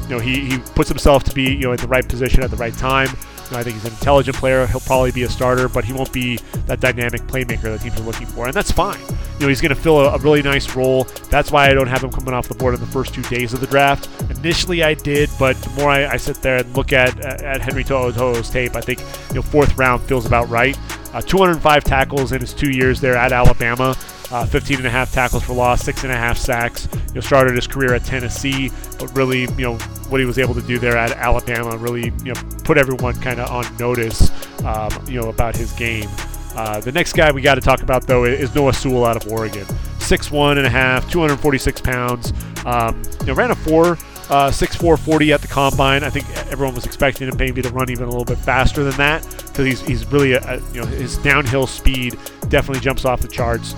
[0.03, 2.51] You know, he, he puts himself to be you know in the right position at
[2.51, 3.07] the right time.
[3.07, 4.65] You know, I think he's an intelligent player.
[4.65, 8.03] He'll probably be a starter, but he won't be that dynamic playmaker that teams are
[8.03, 8.99] looking for, and that's fine.
[9.35, 11.03] You know, he's going to fill a, a, really nice role.
[11.29, 13.53] That's why I don't have him coming off the board in the first two days
[13.53, 14.09] of the draft.
[14.31, 17.83] Initially, I did, but the more I, I sit there and look at at Henry
[17.83, 20.77] To'oTo'o's tape, I think you know fourth round feels about right.
[21.15, 23.95] Uh, 205 tackles in his two years there at Alabama.
[24.31, 26.89] Uh, 15 and a half tackles for loss, six and a half sacks.
[27.07, 29.77] You know, started his career at Tennessee, but really, you know,
[30.09, 33.39] what he was able to do there at Alabama really, you know, put everyone kind
[33.39, 34.29] of on notice,
[34.65, 36.09] um, you know, about his game.
[36.53, 39.31] Uh, the next guy we got to talk about though is Noah Sewell out of
[39.31, 39.65] Oregon,
[39.99, 42.33] six one and a half, 246 pounds.
[42.65, 43.97] Um, you know, ran a four
[44.29, 46.03] uh, 6'4", 40 at the combine.
[46.03, 48.95] I think everyone was expecting him maybe to run even a little bit faster than
[48.97, 52.17] that because he's, he's really a, a, you know his downhill speed
[52.49, 53.73] definitely jumps off the charts.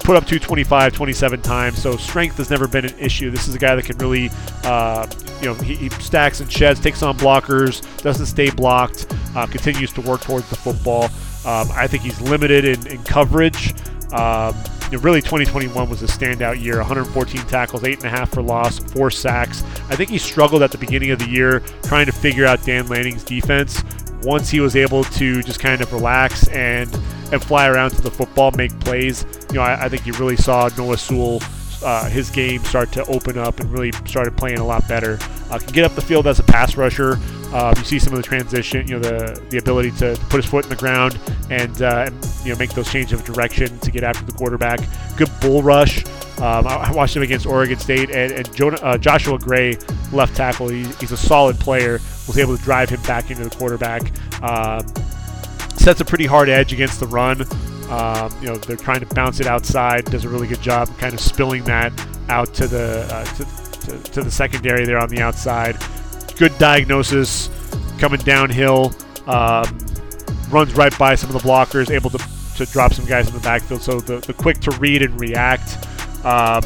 [0.00, 3.30] Put up 225 27 times, so strength has never been an issue.
[3.30, 4.30] This is a guy that can really,
[4.62, 5.06] uh,
[5.40, 9.92] you know, he, he, stacks and sheds, takes on blockers, doesn't stay blocked, uh, continues
[9.94, 11.04] to work towards the football.
[11.44, 13.74] Um, I think he's limited in, in coverage.
[14.12, 14.54] Um,
[14.90, 19.62] you know, really 2021 was a standout year 114 tackles, 8.5 for loss, 4 sacks.
[19.88, 22.86] I think he struggled at the beginning of the year trying to figure out Dan
[22.86, 23.82] Lanning's defense.
[24.22, 26.92] Once he was able to just kind of relax and
[27.32, 30.36] and fly around to the football, make plays, you know, I, I think you really
[30.36, 31.40] saw Noah Sewell
[31.82, 35.18] uh, his game start to open up and really started playing a lot better.
[35.50, 37.18] Uh, can get up the field as a pass rusher.
[37.52, 40.46] Uh, you see some of the transition, you know, the the ability to, put his
[40.46, 41.18] foot in the ground
[41.50, 44.80] and, uh, and, you know make those change of direction to get after the quarterback.
[45.16, 46.04] Good bull rush.
[46.38, 49.78] Um, I, watched him against Oregon State and, and Jonah, uh, Joshua Gray,
[50.12, 50.68] left tackle.
[50.68, 52.00] He, he's a solid player.
[52.26, 54.02] Was able to drive him back into the quarterback.
[54.42, 54.86] Um,
[55.76, 57.42] sets a pretty hard edge against the run.
[57.90, 60.04] Um, you know, they're trying to bounce it outside.
[60.06, 61.92] Does a really good job kind of spilling that
[62.28, 63.44] out to the uh, to,
[63.80, 65.76] to, to, the secondary there on the outside.
[66.36, 67.48] Good diagnosis,
[67.98, 68.92] coming downhill.
[69.26, 69.78] Um,
[70.50, 72.18] runs right by some of the blockers, able to,
[72.56, 73.82] to drop some guys in the backfield.
[73.82, 75.78] So the, the quick to read and react.
[76.24, 76.62] Um,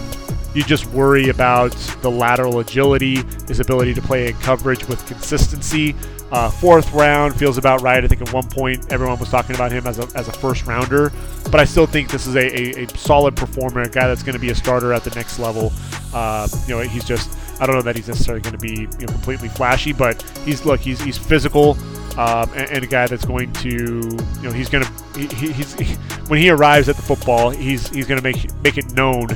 [0.55, 5.95] you just worry about the lateral agility, his ability to play in coverage with consistency.
[6.33, 8.03] Uh, fourth round feels about right.
[8.03, 10.67] I think at one point everyone was talking about him as a, as a first
[10.67, 11.13] rounder,
[11.51, 14.35] but I still think this is a, a, a solid performer, a guy that's going
[14.35, 15.73] to be a starter at the next level.
[16.13, 19.07] Uh, you know, he's just I don't know that he's necessarily going to be you
[19.07, 21.77] know, completely flashy, but he's look he's he's physical
[22.19, 25.75] um, and, and, a guy that's going to you know he's going to he, he's
[25.75, 25.95] he,
[26.27, 29.29] when he arrives at the football he's he's going to make make it known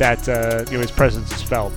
[0.00, 1.72] that uh, you know his presence is felt.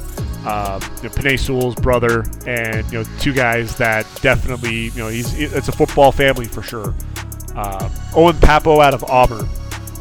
[0.46, 5.08] Um, you know, Penei Sewell's brother, and you know two guys that definitely you know
[5.08, 6.96] he's it's a football family for sure.
[7.56, 9.48] Um, Owen Pappoe out of Auburn,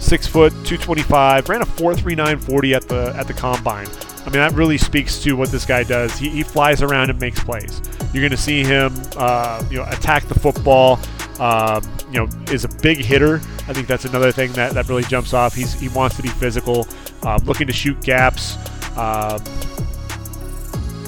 [0.00, 3.88] six foot, 225, ran a 4.3940 at the at the combine.
[4.22, 6.16] I mean, that really speaks to what this guy does.
[6.16, 7.80] He, he flies around and makes plays.
[8.12, 11.00] You're going to see him, uh, you know, attack the football.
[11.40, 11.82] Um,
[12.12, 13.36] you know, is a big hitter.
[13.66, 15.54] I think that's another thing that, that really jumps off.
[15.54, 16.86] He's he wants to be physical,
[17.22, 18.56] uh, looking to shoot gaps.
[18.96, 19.42] Um,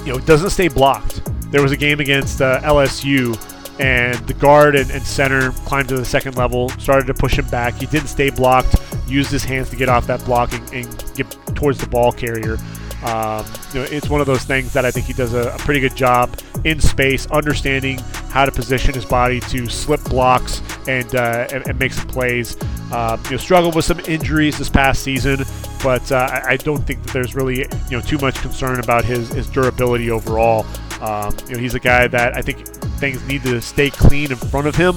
[0.03, 1.21] you know, doesn't stay blocked.
[1.51, 3.39] There was a game against uh, LSU,
[3.79, 7.47] and the guard and, and, center climbed to the second level, started to push him
[7.47, 7.75] back.
[7.75, 8.75] He didn't stay blocked,
[9.07, 12.57] used his hands to get off that blocking and get towards the ball carrier.
[13.05, 15.57] Um, you know, it's one of those things that I think he does a, a,
[15.59, 21.13] pretty good job in space, understanding how to position his body to slip blocks and
[21.13, 22.57] uh, and, and, make some plays.
[22.91, 25.43] Um, you know, struggled with some injuries this past season,
[25.83, 29.05] but uh, I, I don't think that there's really you know too much concern about
[29.05, 30.65] his his durability overall.
[31.01, 32.65] Um, you know, he's a guy that I think
[32.97, 34.95] things need to stay clean in front of him,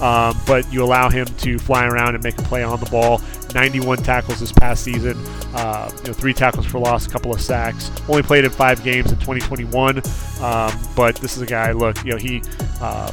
[0.00, 3.20] um, but you allow him to fly around and make a play on the ball.
[3.54, 5.16] 91 tackles this past season,
[5.54, 7.90] uh, you know, three tackles for loss, a couple of sacks.
[8.08, 9.98] Only played in five games in 2021,
[10.42, 11.72] um, but this is a guy.
[11.72, 12.42] Look, you know, he
[12.80, 13.12] uh,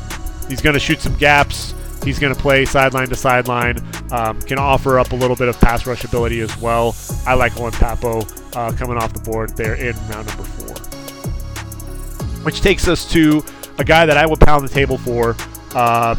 [0.50, 1.74] he's going to shoot some gaps.
[2.04, 3.78] He's going to play sideline to sideline.
[4.12, 6.96] Um, can offer up a little bit of pass rush ability as well.
[7.28, 10.76] I like Owen Pappoe uh, coming off the board there in round number four.
[12.44, 13.44] Which takes us to
[13.78, 15.36] a guy that I would pound the table for,
[15.76, 16.18] um,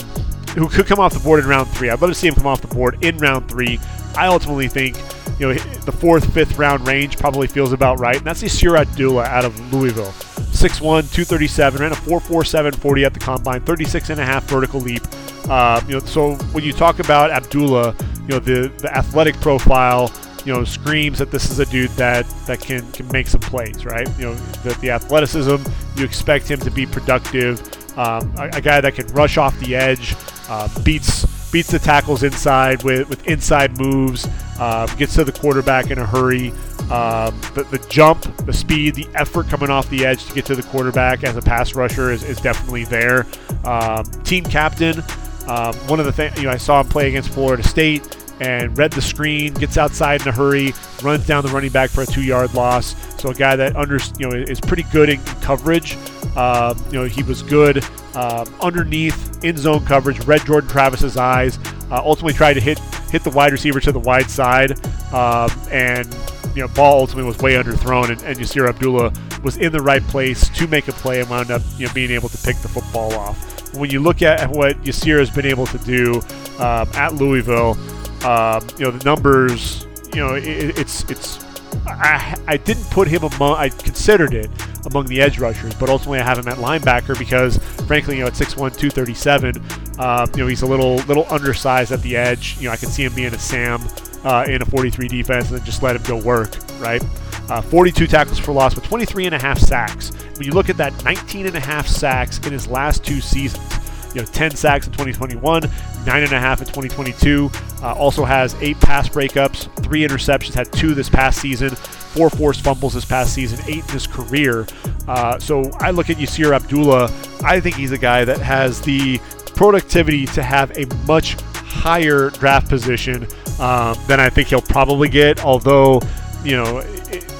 [0.54, 1.90] who could come off the board in round three.
[1.90, 3.78] I'd love to see him come off the board in round three.
[4.16, 4.96] I ultimately think
[5.38, 9.24] you know the fourth, fifth round range probably feels about right, and that's Yasir Abdullah
[9.24, 10.12] out of Louisville.
[10.52, 15.02] 6'1", 237, ran a 4.47 40 at the combine, 36 and a half vertical leap.
[15.48, 20.12] Uh, you know, so when you talk about Abdullah, you know the the athletic profile,
[20.44, 23.84] you know, screams that this is a dude that that can can make some plays,
[23.84, 24.08] right?
[24.18, 25.56] You know, the, the athleticism,
[25.96, 27.60] you expect him to be productive,
[27.98, 30.14] um, a, a, guy that can rush off the edge,
[30.52, 34.26] uh, beats beats the tackles inside with, with inside moves,
[34.58, 36.48] uh, gets to the quarterback in a hurry.
[36.90, 40.56] Um, the, the, jump, the speed, the effort coming off the edge to get to
[40.56, 43.26] the quarterback as a pass rusher is, is definitely there.
[43.64, 45.00] Um, team captain,
[45.46, 48.76] um, one of the things, you know, I saw him play against Florida State and
[48.76, 52.06] read the screen, gets outside in a hurry, runs down the running back for a
[52.06, 52.94] two-yard loss.
[53.20, 55.96] So a guy that under, you know is pretty good in coverage.
[56.34, 57.84] Um, you know he was good
[58.14, 61.59] um, underneath in zone coverage, read Jordan Travis's eyes.
[61.90, 62.78] Uh, ultimately tried to hit
[63.11, 64.72] hit the wide receiver to the wide side,
[65.12, 66.09] um, and
[66.55, 70.02] you know ball ultimately was way underthrown, and, and Yasir Abdullah was in the right
[70.05, 72.68] place to make a play and wound up you know being able to pick the
[72.68, 73.74] football off.
[73.74, 76.20] When you look at what Yasir has been able to do
[76.59, 77.76] um, at Louisville,
[78.24, 79.87] um, you know the numbers.
[80.14, 81.44] You know it, it's it's.
[81.87, 83.57] I, I didn't put him among.
[83.57, 84.50] I considered it
[84.86, 88.28] among the edge rushers, but ultimately I have him at linebacker because, frankly, you know,
[88.28, 89.62] at 6'1", 237,
[89.98, 92.56] um, you know, he's a little little undersized at the edge.
[92.58, 93.80] You know, I can see him being a Sam
[94.24, 97.02] uh, in a 43 defense and just let him go work, right?
[97.48, 100.10] Uh, 42 tackles for loss, but 23 and a half sacks.
[100.36, 103.81] When you look at that, 19 and a half sacks in his last two seasons.
[104.14, 105.62] You know, 10 sacks in 2021,
[106.07, 107.51] nine and a half in 2022.
[107.83, 112.62] Uh, also has eight pass breakups, three interceptions, had two this past season, four forced
[112.62, 114.66] fumbles this past season, eight in his career.
[115.09, 117.11] Uh, so I look at Yasir Abdullah.
[117.42, 119.18] I think he's a guy that has the
[119.55, 123.27] productivity to have a much higher draft position
[123.59, 125.44] um, than I think he'll probably get.
[125.44, 126.01] Although,
[126.44, 127.35] you know, it,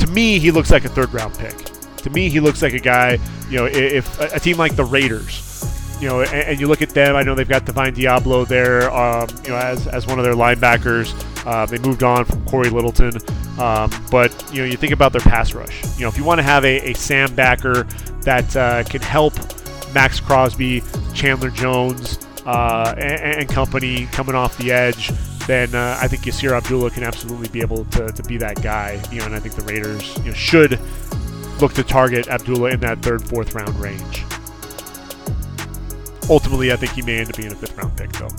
[0.00, 1.56] to me, he looks like a third round pick.
[1.98, 3.18] To me, he looks like a guy,
[3.48, 5.49] you know, if a team like the Raiders
[6.00, 7.14] you know, and, and, you look at them.
[7.14, 10.34] I know they've got Divine Deablo there, um, you know, as, as one of their
[10.34, 11.14] linebackers.
[11.46, 13.18] Uh, they moved on from Cory Littleton,
[13.58, 15.82] um, but you know, you think about their pass rush.
[15.96, 17.84] You know, if you want to have a, a Sam backer
[18.22, 19.34] that uh, can help
[19.94, 20.82] Maxx Crosby,
[21.14, 25.10] Chandler Jones, uh, and, and, company coming off the edge,
[25.46, 29.02] then uh, I think Yasir Abdullah can absolutely be able to, to be that guy.
[29.12, 30.80] You know, and I think the Raiders you know, should
[31.60, 34.24] look to target Abdullah in that third, fourth round range.
[36.30, 38.30] Ultimately, I think he may end up being a fifth round pick, though.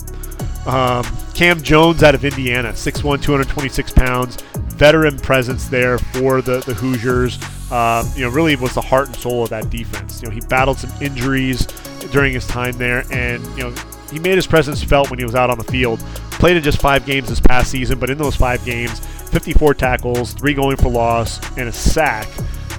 [0.64, 4.40] Um, Cam Jones out of Indiana, 6'1, 226 pounds,
[4.74, 7.38] veteran presence there for the, the Hoosiers.
[7.70, 10.22] Um, you know, really was the heart and soul of that defense.
[10.22, 11.66] You know, he battled some injuries
[12.12, 13.74] during his time there, and you know,
[14.10, 16.00] he made his presence felt when he was out on the field.
[16.32, 19.00] Played in just five games this past season, but in those five games,
[19.30, 22.28] 54 tackles, three going for loss, and a sack.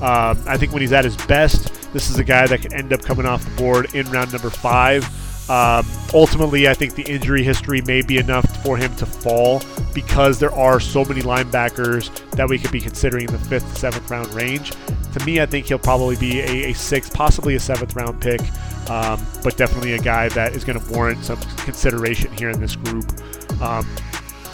[0.02, 2.92] Um, I think when he's at his best, this is a guy that could end
[2.92, 5.08] up coming off the board in round number five.
[5.50, 9.62] Um, ultimately, I think the injury history may be enough for him to fall
[9.94, 14.10] because there are so many linebackers that we could be considering in the fifth, seventh
[14.10, 14.72] round range.
[15.14, 18.42] To me, I think he'll probably be a, a sixth, possibly a seventh round pick,
[18.90, 22.76] um, but definitely a guy that is going to warrant some consideration here in this
[22.78, 23.06] group.
[23.62, 23.88] Um,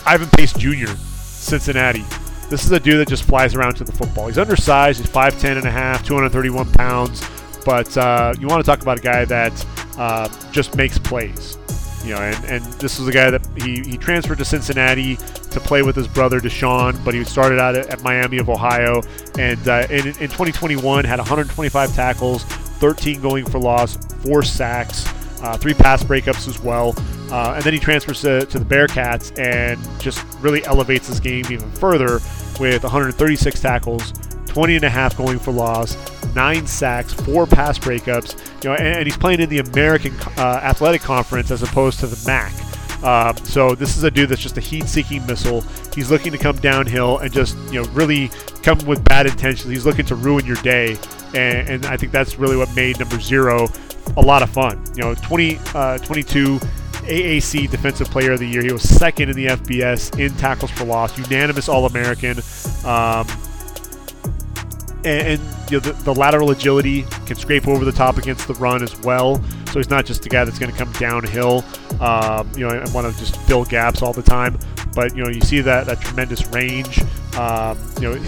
[0.05, 2.03] Ivan Pace Jr., Cincinnati.
[2.49, 4.27] This is a dude that just flies around to the football.
[4.27, 4.99] He's undersized.
[4.99, 7.23] He's 5'10 and a half, 231 pounds.
[7.63, 9.65] But uh, you want to talk about a guy that
[9.97, 11.57] uh, just makes plays.
[12.03, 15.59] You know, and, and this was a guy that he, he transferred to Cincinnati to
[15.59, 19.01] play with his brother Deshaun, but he started out at, at Miami of Ohio,
[19.37, 25.05] and uh, in, in 2021 had 125 tackles, 13 going for loss, four sacks,
[25.41, 26.93] uh, three pass breakups as well.
[27.31, 31.45] Uh, and then he transfers to, to the Bearcats and just really elevates his game
[31.49, 32.19] even further
[32.59, 34.11] with 136 tackles,
[34.47, 35.95] 20 and a half going for loss,
[36.35, 38.63] nine sacks, four pass breakups.
[38.63, 42.07] You know, and, and he's playing in the American uh, Athletic Conference as opposed to
[42.07, 42.53] the MAC.
[43.03, 45.61] Um, so this is a dude that's just a heat-seeking missile.
[45.95, 48.29] He's looking to come downhill and just you know really
[48.61, 49.71] come with bad intentions.
[49.71, 50.97] He's looking to ruin your day,
[51.33, 53.69] and, and I think that's really what made number zero
[54.17, 54.83] a lot of fun.
[54.95, 58.61] You know, 20, uh, 22 AAC Defensive Player of the Year.
[58.61, 62.39] He was second in the FBS in tackles for loss, unanimous All-American.
[62.85, 63.27] Um,
[65.05, 65.41] and, and
[65.71, 68.99] you know, the, the, lateral agility can scrape over the top against the run as
[69.01, 69.41] well.
[69.67, 71.63] So he's not just a guy that's going to come downhill,
[72.01, 74.59] um, you know, and want to just fill gaps all the time.
[74.93, 77.01] But you know, you see that that tremendous range.
[77.37, 78.21] Um, you know,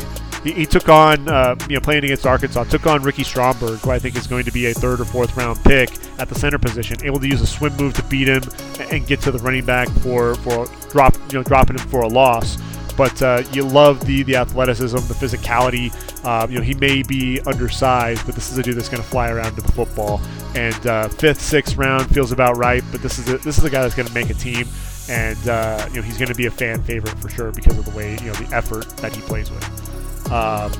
[0.43, 3.99] he, took on, uh, you know, playing against Arkansas, took on Ricky Stromberg, who I
[3.99, 6.97] think is going to be a third or fourth round pick at the center position,
[7.03, 8.43] able to use a swim move to beat him
[8.91, 12.07] and get to the running back for for drop, you know, dropping him for a
[12.07, 12.57] loss
[13.01, 15.91] but uh, you love the the athleticism, the physicality.
[16.23, 19.07] Um, you know, he may be undersized, but this is a dude that's going to
[19.07, 20.21] fly around to the football.
[20.55, 22.83] And uh, fifth, sixth round feels about right.
[22.91, 24.67] But this is a, this is a guy that's going to make a team,
[25.09, 27.85] and uh, you know he's going to be a fan favorite for sure because of
[27.85, 29.90] the way you know the effort that he plays with.
[30.31, 30.71] Um,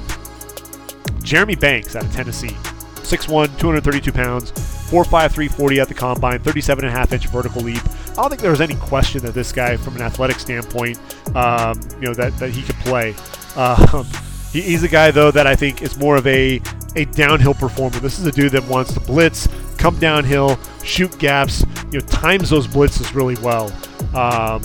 [1.23, 6.93] Jeremy Banks out of Tennessee, 6'1", 232 pounds, 4'5", 340 at the combine, 37 and
[6.93, 7.81] a half inch vertical leap.
[8.11, 10.99] I don't think there was any question that this guy, from an athletic standpoint,
[11.35, 13.15] um, you know, that, that he could play.
[13.55, 14.05] Um,
[14.51, 16.61] he, he's a guy though that I think is more of a
[16.95, 17.99] a downhill performer.
[17.99, 22.49] This is a dude that wants to blitz, come downhill, shoot gaps, you know, times
[22.49, 23.71] those blitzes really well.
[24.13, 24.61] Um,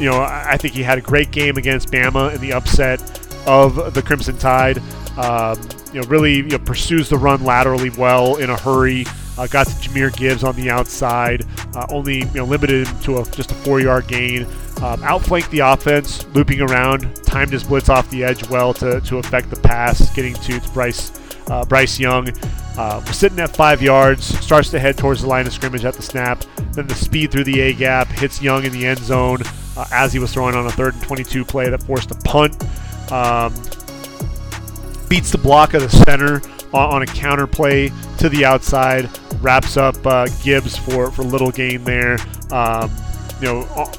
[0.00, 3.13] you know, I, I, think he had a great game against Bama in the upset
[3.46, 4.78] of the Crimson Tide.
[5.18, 5.58] Um,
[5.92, 9.06] you know, really you know, pursues the run laterally well in a hurry.
[9.36, 13.24] Uh, got to Jahmyr Gibbs on the outside, uh, only you know limited to a,
[13.30, 14.46] just a four-yard gain.
[14.82, 19.18] Um, outflanked the offense, looping around, timed his blitz off the edge well to, to
[19.18, 21.12] affect the pass, getting to, to Bryce
[21.48, 22.30] uh, Bryce Young.
[22.76, 25.94] Uh, was sitting at five yards, starts to head towards the line of scrimmage at
[25.94, 26.42] the snap.
[26.72, 29.38] Then the speed through the A gap hits Young in the end zone
[29.76, 32.64] uh, as he was throwing on a third and 22 play that forced a punt.
[33.10, 33.54] Um,
[35.08, 39.08] beats the block of the center on, on a counter play to the outside,
[39.40, 42.18] wraps up uh, Gibbs for, for little gain there.
[42.50, 42.90] Um,
[43.40, 43.92] you know,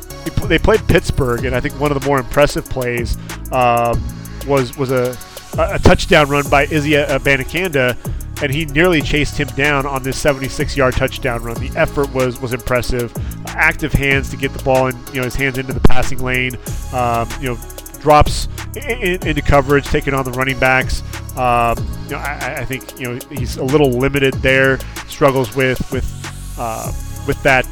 [0.48, 3.18] they played Pittsburgh, and I think one of the more impressive plays
[3.52, 4.02] um,
[4.48, 5.18] was was a,
[5.58, 7.98] a touchdown run by Izzy Abanikanda,
[8.42, 11.56] and he nearly chased him down on this 76-yard touchdown run.
[11.60, 13.14] The effort was was impressive.
[13.48, 16.56] Active hands to get the ball and you know his hands into the passing lane.
[16.94, 17.60] Um, you know,
[18.06, 21.02] drops in, into coverage, taking on the running backs.
[21.36, 24.78] Um, you know, I, I, think you know he's a little limited there.
[25.08, 26.06] Struggles with with
[26.60, 26.92] uh,
[27.26, 27.66] with that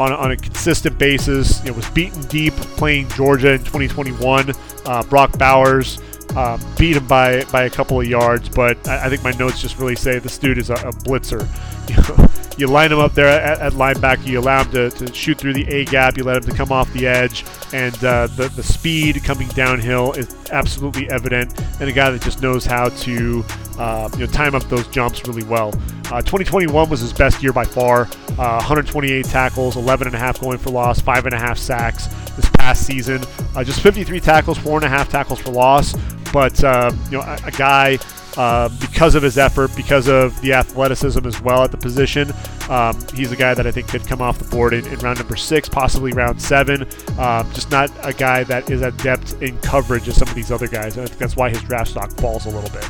[0.00, 1.62] on, on a consistent basis.
[1.62, 4.52] You know, was beaten deep playing Georgia in 2021.
[4.86, 9.08] Uh, Brock Bowers uh, beat him by by a couple of yards, but I, I,
[9.08, 11.46] think my notes just really say this dude is a, a blitzer.
[12.56, 15.54] You line him up there at, at, linebacker, you allow him to, to shoot through
[15.54, 18.62] the A gap, you let him to come off the edge, and uh, the, the
[18.62, 23.44] speed coming downhill is absolutely evident, and a guy that just knows how to
[23.78, 25.68] uh, you know, time up those jumps really well.
[26.10, 28.02] Uh, 2021 was his best year by far.
[28.38, 32.06] Uh, 128 tackles, 11 and a half going for loss, five and a half sacks
[32.36, 33.22] this past season.
[33.54, 35.94] Uh, just 53 tackles, four and a half tackles for loss.
[36.32, 37.98] But uh, you know, a, a guy
[38.36, 42.32] uh, because of his effort, because of the athleticism as well at the position.
[42.68, 45.18] Um, he's a guy that I think could come off the board in, in round
[45.18, 46.82] number six, possibly round seven.
[47.18, 50.68] Um, just not a guy that is adept in coverage as some of these other
[50.68, 50.96] guys.
[50.96, 52.88] And I think that's why his draft stock falls a little bit.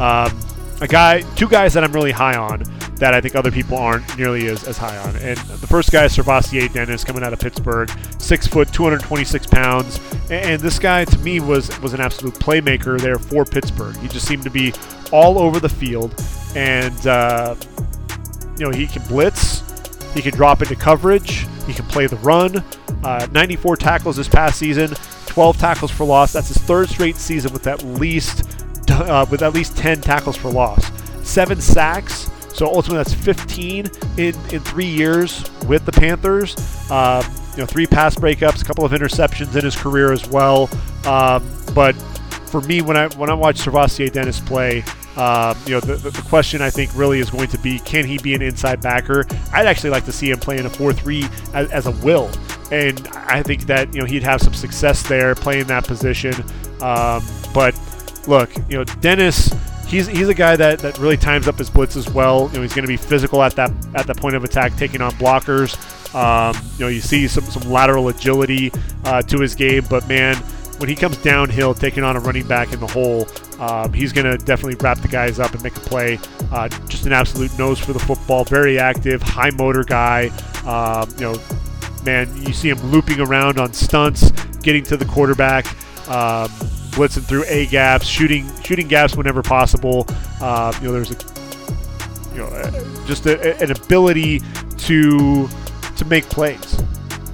[0.00, 0.38] Um,
[0.80, 2.64] a guy, two guys that I'm really high on
[2.96, 5.16] that I think other people aren't nearly as, as high on.
[5.16, 10.00] And the first guy is SirVocea Dennis coming out of Pittsburgh, six foot, 226 pounds.
[10.30, 13.96] And this guy to me was was an absolute playmaker there for Pittsburgh.
[13.96, 14.72] He just seemed to be
[15.12, 16.14] all over the field,
[16.54, 17.56] and uh,
[18.58, 19.62] you know he can blitz.
[20.12, 21.46] He can drop into coverage.
[21.66, 22.64] He can play the run.
[23.04, 24.88] Uh, 94 tackles this past season,
[25.26, 26.32] 12 tackles for loss.
[26.32, 28.59] That's his third straight season with at least
[29.08, 30.90] uh, with at least 10 tackles for loss.
[31.26, 32.30] Seven sacks.
[32.52, 36.56] So ultimately, that's 15 in, in three years with the Panthers.
[36.90, 40.68] Um, you know, three pass breakups, a couple of interceptions in his career as well.
[41.06, 41.92] Um, but
[42.50, 44.84] for me, when I when I watch SirVocea Dennis play,
[45.16, 48.18] um, you know, the, the, question I think really is going to be can he
[48.18, 49.26] be an inside backer?
[49.52, 52.30] I'd actually like to see him play in a 4 3 as, as, a will.
[52.70, 56.34] And I think that, you know, he'd have some success there playing that position.
[56.80, 57.78] Um, but
[58.26, 59.52] look, you know, Dennis.
[59.86, 62.48] He's, he's a guy that, that really times up his blitz as well.
[62.50, 65.00] You know, he's going to be physical at that at that point of attack, taking
[65.00, 65.74] on blockers.
[66.14, 68.72] Um, you know, you see some, some lateral agility
[69.04, 70.36] uh, to his game, but man,
[70.78, 73.28] when he comes downhill, taking on a running back in the hole,
[73.60, 76.18] um, he's going to definitely wrap the guys up and make a play.
[76.50, 80.28] Uh, just an absolute nose for the football, very active, high motor guy.
[80.64, 81.40] Um, you know,
[82.04, 84.30] man, you see him looping around on stunts,
[84.62, 85.66] getting to the quarterback,
[86.08, 86.50] um,
[86.90, 90.06] blitzing through a gaps, shooting shooting gaps whenever possible.
[90.40, 91.16] Uh, you know, there's a
[92.32, 94.40] you know uh, just a, an ability
[94.78, 95.48] to
[95.96, 96.82] to make plays.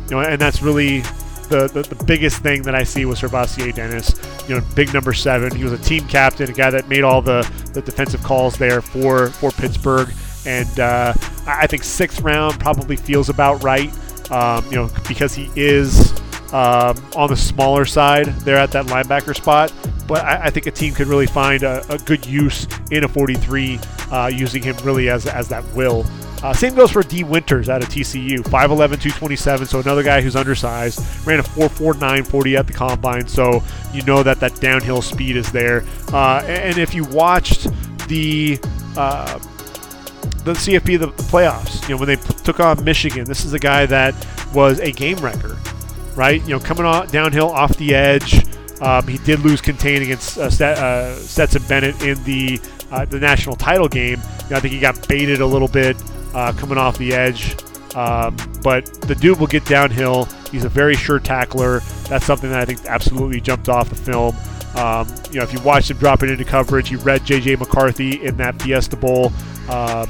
[0.08, 1.00] You know, and that's really
[1.48, 4.14] the, the, the, biggest thing that I see was SirVocea Dennis.
[4.48, 5.54] You know, big number seven.
[5.54, 7.42] He was a team captain, a guy that made all the,
[7.72, 10.12] the defensive calls there for for Pittsburgh.
[10.44, 11.12] And uh,
[11.46, 13.92] I think sixth round probably feels about right.
[14.30, 16.12] Um, you know, because he is
[16.52, 19.72] um, on the smaller side there at that linebacker spot.
[20.06, 23.08] But I, I think a team could really find a, a good use in a
[23.08, 23.80] 43,
[24.10, 26.06] uh, using him really as as that will.
[26.42, 30.36] Uh, same goes for Dee Winters out of TCU, 5'11", 227, so another guy who's
[30.36, 31.00] undersized.
[31.26, 35.50] Ran a 4'4", 40 at the combine, so you know that that downhill speed is
[35.50, 35.82] there.
[36.12, 37.68] Uh, and if you watched
[38.08, 38.58] the
[38.96, 39.38] uh,
[40.44, 43.58] the CFP the playoffs, you know when they p- took on Michigan, this is a
[43.58, 44.14] guy that
[44.54, 45.56] was a game wrecker,
[46.16, 46.42] right?
[46.42, 48.44] You know coming on, downhill off the edge.
[48.80, 52.60] Um, he did lose contain against uh, Stet- uh, Stetson Bennett in the
[52.90, 54.20] uh, the national title game.
[54.44, 55.96] You know, I think he got baited a little bit
[56.34, 57.56] uh, coming off the edge.
[57.94, 60.26] Um, but the dude will get downhill.
[60.52, 61.80] He's a very sure tackler.
[62.08, 64.36] That's something that I think absolutely jumped off the film.
[64.76, 67.56] Um, you know, if you watched him dropping into coverage, he read J.J.
[67.56, 69.32] McCarthy in that Fiesta Bowl.
[69.70, 70.08] Um,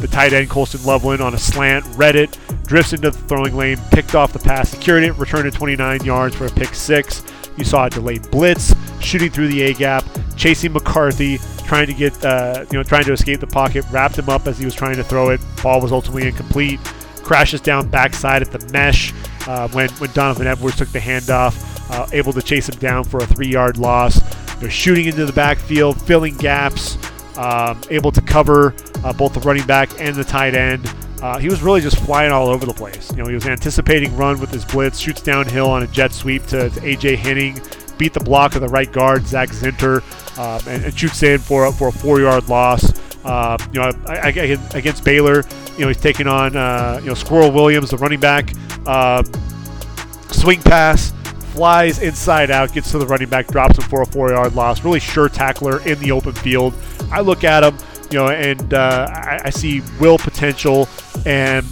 [0.00, 3.78] the tight end Colston Loveland on a slant, read it, drifts into the throwing lane,
[3.90, 7.22] picked off the pass, secured it, returned it 29 yards for a pick six.
[7.56, 10.04] You saw a delayed blitz, shooting through the A gap,
[10.36, 14.28] chasing McCarthy, trying to get, uh, you know, trying to escape the pocket, wrapped him
[14.28, 15.40] up as he was trying to throw it.
[15.62, 16.80] Ball was ultimately incomplete.
[17.22, 19.12] Crashes down backside at the mesh
[19.46, 21.54] uh, when when Donovan Edwards took the handoff,
[21.90, 24.20] uh, able to chase him down for a three-yard loss.
[24.56, 26.98] They're shooting into the backfield, filling gaps,
[27.40, 30.92] um, able to cover uh, both the running back and the tight end.
[31.22, 33.10] Uh, he was really just flying all over the place.
[33.10, 36.44] You know, he was anticipating run with his blitz, shoots downhill on a jet sweep
[36.46, 37.60] to, to AJ Henning,
[37.98, 40.02] beat the block of the right guard Zak Zinter,
[40.38, 42.92] um, and, and, shoots in for a, for a four-yard loss.
[43.24, 44.30] Uh, you know, I, I,
[44.74, 45.44] against Baylor,
[45.76, 48.54] you know he's taking on uh, you know Sqwirl Williams, the running back.
[48.86, 49.24] Um,
[50.30, 51.12] swing pass,
[51.50, 54.84] flies inside out, gets to the running back, drops him for a four-yard loss.
[54.84, 56.74] Really sure tackler in the open field.
[57.10, 57.76] I look at him,
[58.10, 60.88] you know, and uh, I, I see will potential
[61.26, 61.66] and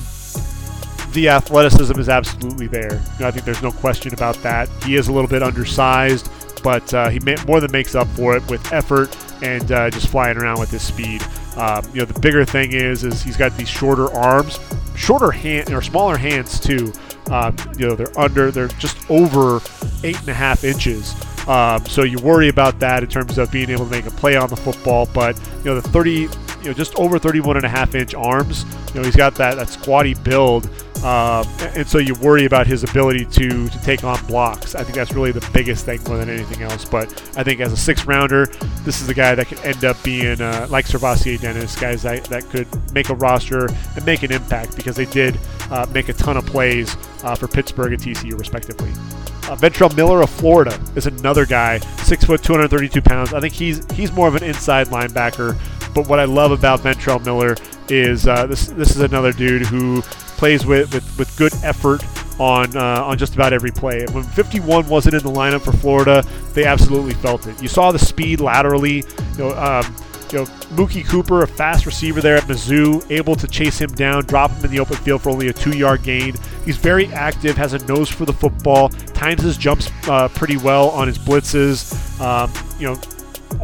[1.12, 2.92] the athleticism is absolutely there.
[2.92, 4.68] You know, I think there's no question about that.
[4.84, 6.30] He is a little bit undersized,
[6.62, 10.36] but uh, he more than makes up for it with effort and uh, just flying
[10.36, 11.22] around with his speed.
[11.56, 14.58] Um, you know, the bigger thing is is he's got these shorter arms,
[14.94, 16.92] shorter hand or smaller hands too.
[17.30, 19.60] Um, you know, they're under, they're just over
[20.04, 21.14] eight and a half inches.
[21.48, 24.36] Um, so you worry about that in terms of being able to make a play
[24.36, 25.06] on the football.
[25.06, 26.28] But you know, the 30, you
[26.64, 28.64] know, just over 31 and a half inch arms.
[28.88, 30.68] You know, he's got that that squatty build
[31.04, 34.74] um, and so you worry about his ability to to take on blocks.
[34.74, 36.84] I think that's really the biggest thing more than anything else.
[36.84, 38.46] But I think as a six rounder,
[38.84, 42.24] this is the guy that could end up being uh, like SirVocea Dennis, guys that,
[42.24, 45.38] that could make a roster and make an impact because they did
[45.70, 48.90] uh, make a ton of plays uh, for Pittsburgh and TCU respectively.
[48.90, 53.32] Uh, Ventrell Miller of Florida is another guy, six foot, 232 pounds.
[53.32, 55.56] I think he's he's more of an inside linebacker.
[55.94, 57.56] But what I love about Ventrell Miller
[57.88, 60.02] is uh, this this is another dude who
[60.38, 62.02] plays with, with, with good effort
[62.40, 64.06] on uh, on just about every play.
[64.12, 66.24] When 51 wasn't in the lineup for Florida,
[66.54, 67.60] they absolutely felt it.
[67.60, 69.04] You saw the speed laterally.
[69.32, 69.94] You know, um,
[70.32, 70.44] you know,
[70.76, 74.66] Mookie Cooper, a fast receiver there at Mizzou, able to chase him down, drop him
[74.66, 76.34] in the open field for only a two-yard gain.
[76.66, 80.90] He's very active, has a nose for the football, times his jumps uh, pretty well
[80.90, 82.20] on his blitzes.
[82.20, 83.00] Um, you know,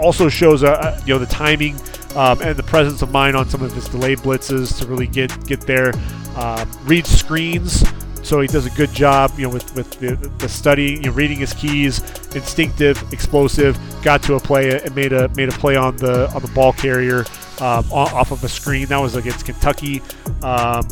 [0.00, 1.76] also shows a, a you know the timing
[2.16, 5.46] um, and the presence of mind on some of his delayed blitzes to really get
[5.46, 5.92] get there.
[6.36, 7.84] Um, reads screens.
[8.22, 11.12] So he does a good job, you know, with, with the, the studying, you know,
[11.12, 12.00] reading his keys,
[12.34, 13.78] instinctive, explosive.
[14.02, 16.72] Got to a play and made a made a play on the on the ball
[16.72, 17.26] carrier
[17.60, 18.86] um, off of a screen.
[18.86, 20.00] That was against Kentucky.
[20.42, 20.88] Um,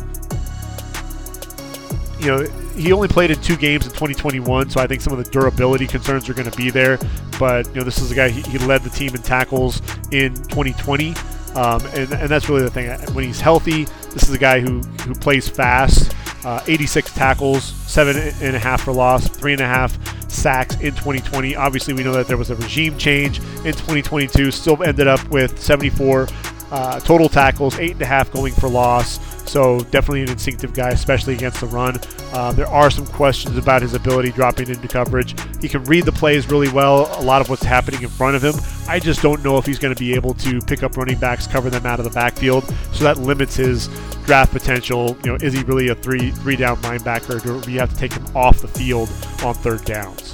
[2.19, 2.43] you know,
[2.75, 5.87] he only played in two games in 2021, so I think some of the durability
[5.87, 6.97] concerns are going to be there.
[7.37, 9.81] But you know, this is a guy he, he led the team in tackles
[10.11, 11.09] in 2020,
[11.55, 12.89] um, and, and that's really the thing.
[13.13, 16.15] When he's healthy, this is a guy who who plays fast.
[16.45, 19.97] Uh, 86 tackles, seven and a half for loss, three and a half
[20.29, 21.55] sacks in 2020.
[21.55, 24.51] Obviously, we know that there was a regime change in 2022.
[24.51, 26.27] Still ended up with 74
[26.71, 29.19] uh, total tackles, eight and a half going for loss.
[29.53, 31.99] So definitely an instinctive guy, especially against the run.
[32.31, 35.35] Uh, there are some questions about his ability dropping into coverage.
[35.61, 37.07] He can read the plays really well.
[37.19, 38.55] A lot of what's happening in front of him.
[38.89, 41.45] I just don't know if he's going to be able to pick up running backs,
[41.45, 42.63] cover them out of the backfield.
[42.93, 43.89] So that limits his
[44.25, 45.15] draft potential.
[45.23, 48.13] You know, is he really a three three down linebacker, do we have to take
[48.13, 49.07] him off the field
[49.43, 50.33] on third downs?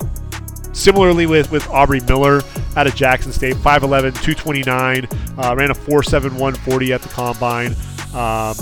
[0.72, 2.41] Similarly with, with Aubrey Miller
[2.78, 5.07] out of Jackson State, 5'11", 229,
[5.38, 7.76] uh, ran a 4.71 40 at the combine.
[8.13, 8.55] Um,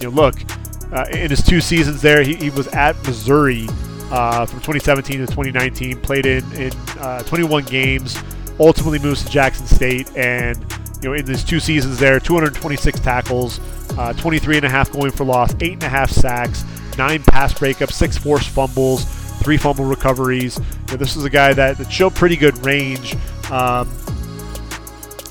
[0.00, 0.34] you know, look,
[0.92, 3.66] uh, in his two seasons there, he, he was at Missouri
[4.10, 8.20] uh, from 2017 to 2019, played in, in uh, 21 games,
[8.58, 10.58] ultimately moves to Jackson State, and
[11.02, 13.60] you know, in his two seasons there, 226 tackles,
[13.98, 16.64] uh, 23 and a half going for loss, eight and a half sacks,
[16.96, 19.04] nine pass breakups, six forced fumbles,
[19.40, 20.58] three fumble recoveries.
[20.58, 23.14] You know, this is a guy that, that showed pretty good range.
[23.50, 23.88] Um,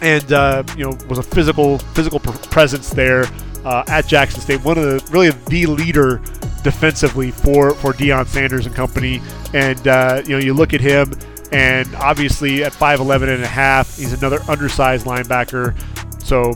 [0.01, 3.25] and uh, you know was a physical physical presence there
[3.65, 4.63] uh, at Jackson State.
[4.63, 6.21] One of the really the leader
[6.63, 9.21] defensively for for Deion Sanders and company.
[9.53, 11.13] And uh, you know you look at him,
[11.51, 15.75] and obviously at 5'11 and a half, he's another undersized linebacker.
[16.23, 16.55] So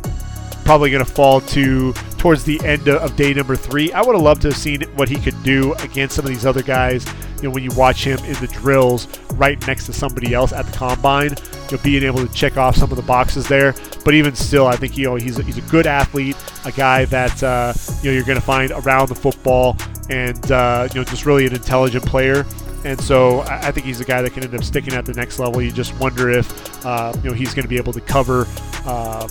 [0.66, 3.92] probably going to fall to towards the end of day number three.
[3.94, 6.46] I would have loved to have seen what he could do against some of these
[6.46, 7.06] other guys.
[7.42, 10.66] You know, when you watch him in the drills right next to somebody else at
[10.66, 11.32] the combine,
[11.70, 13.74] you know, being able to check off some of the boxes there.
[14.06, 16.36] But even still, I think you know he's a, he's a good athlete,
[16.66, 19.78] a guy that uh, you know you're going to find around the football,
[20.10, 22.46] and uh, you know just really an intelligent player.
[22.84, 25.38] And so I think he's a guy that can end up sticking at the next
[25.38, 25.62] level.
[25.62, 28.48] You just wonder if uh, you know he's going to be able to cover
[28.86, 29.28] uh,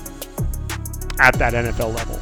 [1.19, 2.19] at that NFL level.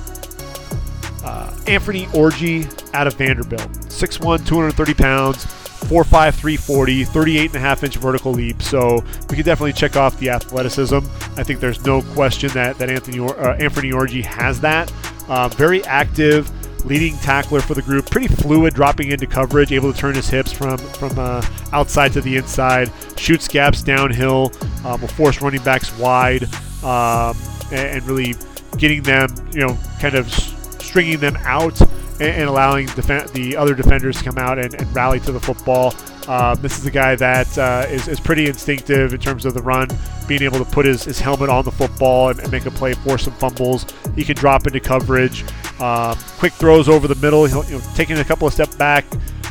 [1.25, 5.47] Uh, Anthony Orji out of Vanderbilt, 6'1", 230 pounds,
[5.89, 8.61] 4'5", 340, 38 and a half inch vertical leap.
[8.63, 10.99] So we can definitely check off the athleticism.
[11.37, 14.93] I think there's no question that that Anthony uh, Anthony Orji has that.
[15.29, 16.51] Uh, very active,
[16.85, 18.11] leading tackler for the group.
[18.11, 22.21] Pretty fluid, dropping into coverage, able to turn his hips from from uh, outside to
[22.21, 22.91] the inside.
[23.17, 24.53] Shoots gaps downhill.
[24.85, 26.45] Um, will force running backs wide,
[26.85, 27.35] um,
[27.73, 28.35] and, and really
[28.77, 31.81] getting them, you know, kind of stringing them out
[32.21, 35.95] and, allowing def- the other defenders to come out and, and rally to the football.
[36.27, 39.63] Uh, this is a guy that uh, is is, pretty instinctive in terms of the
[39.63, 39.89] run,
[40.27, 42.93] being able to put his, his helmet on the football and, and make a play,
[42.93, 43.87] for some fumbles.
[44.15, 45.43] He can drop into coverage,
[45.81, 47.47] um, quick throws over the middle.
[47.47, 49.07] He'll, you know, taking a couple of steps back,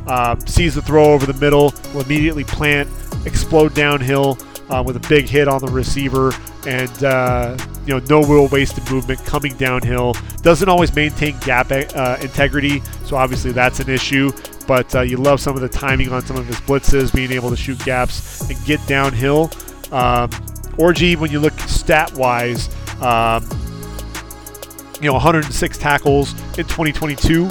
[0.08, 2.90] um, sees the throw over the middle, will immediately plant,
[3.26, 4.38] explode downhill
[4.70, 6.32] uh, with a big hit on the receiver,
[6.66, 10.14] and uh, you know no real wasted movement coming downhill.
[10.42, 14.32] Doesn't always maintain gap uh, integrity, so obviously that's an issue.
[14.68, 17.50] But uh, you love some of the timing on some of his blitzes, being able
[17.50, 19.46] to shoot gaps and get downhill.
[19.92, 20.30] Um,
[20.78, 22.68] Orji, when you look stat wise,
[23.02, 23.48] um,
[25.02, 27.50] you know 106 tackles in 2022,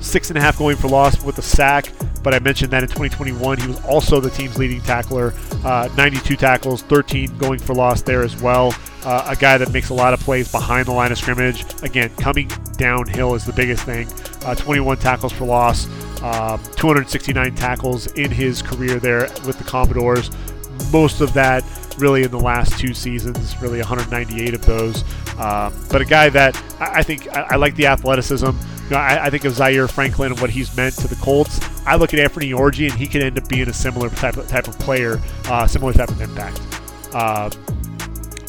[0.00, 1.92] six and a half going for loss with a sack.
[2.26, 5.32] But I mentioned that in 2021, he was also the team's leading tackler,
[5.64, 8.74] uh, 92 tackles, 13 going for loss there as well.
[9.04, 11.64] Uh, a guy that makes a lot of plays behind the line of scrimmage.
[11.84, 14.08] Again, coming downhill is the biggest thing.
[14.44, 15.86] Uh, 21 tackles for loss,
[16.20, 20.28] um, 269 tackles in his career there with the Commodores.
[20.90, 21.62] Most of that
[21.96, 25.04] really in the last two seasons, really 198 of those.
[25.38, 28.46] Um, but a guy that I, I think I, I like the athleticism.
[28.46, 31.60] You know, I, I, think of Zaire Franklin and what he's meant to the Colts.
[31.86, 34.48] I look at Anthony Orji, and he could end up being a similar type of,
[34.48, 36.60] type of player, uh, similar type of impact.
[37.14, 37.50] Um,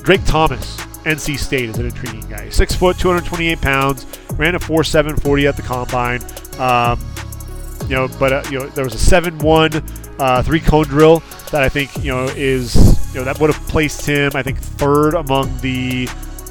[0.03, 2.49] Drake Thomas, NC State, is an intriguing guy.
[2.49, 6.21] Six foot, 228 pounds, ran a 4.740 at the combine.
[6.59, 6.99] Um,
[7.89, 11.21] you know, but uh, you know, there was a 7-1 uh, three cone drill
[11.51, 12.75] that I think you know is
[13.13, 16.07] you know that would have placed him, I think, third among the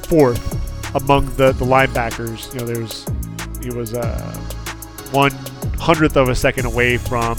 [0.09, 2.53] fourth among the the linebackers.
[2.55, 3.07] You know, there's
[3.62, 4.34] he was uh,
[5.11, 5.32] one
[5.79, 7.39] hundredth of a second away from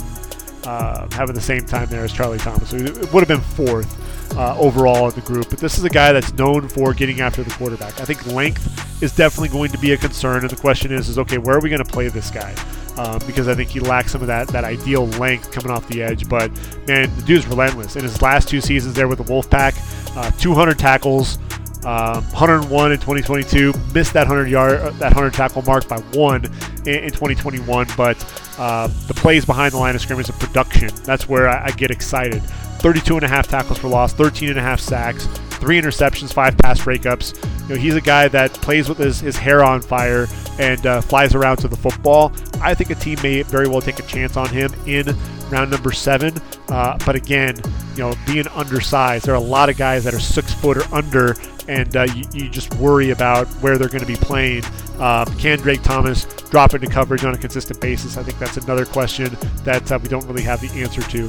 [0.64, 2.72] uh, having the same time there as Charlie Thomas.
[2.72, 3.94] It would have been fourth.
[4.36, 5.48] uh, overall in the group.
[5.48, 7.98] But this is a guy that's known for getting after the quarterback.
[8.00, 11.18] I think length is definitely going to be a concern, and the question is, is
[11.18, 12.54] okay, where are we going to play this guy?
[12.98, 16.02] Um, because I think he lacks some of that that ideal length coming off the
[16.02, 16.28] edge.
[16.28, 16.50] But
[16.86, 17.96] man, the dude's relentless.
[17.96, 19.74] In his last two seasons there with the Wolfpack,
[20.16, 21.38] uh, 200 tackles,
[21.84, 23.72] um, 101 in 2022.
[23.94, 26.44] Missed that 100 yard, uh, that 100 tackle mark by one
[26.86, 27.86] in, in 2021.
[27.96, 28.16] But
[28.58, 31.90] uh, the plays behind the line of scrimmage, the production, that's where I, I get
[31.90, 32.42] excited.
[32.78, 35.26] 32 and a half tackles for loss, 13 and a half sacks,
[35.58, 37.34] three interceptions, five pass breakups.
[37.68, 40.26] You know, he's a guy that plays with his, his hair on fire
[40.58, 42.32] and uh, flies around to the football.
[42.60, 45.06] I think a team may very well take a chance on him in
[45.50, 46.34] round number seven.
[46.68, 47.56] Uh, but again,
[47.92, 50.94] you know, being undersized, there are a lot of guys that are six foot or
[50.94, 51.34] under,
[51.68, 54.64] and uh, you, you, just worry about where they're going to be playing.
[54.98, 58.16] Um, can Drake Thomas drop into coverage on a consistent basis?
[58.16, 61.24] I think that's another question that uh, we don't really have the answer to.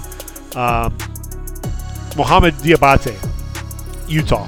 [0.58, 0.98] Um,
[2.16, 3.16] Mohamoud Diabate,
[4.10, 4.48] Utah,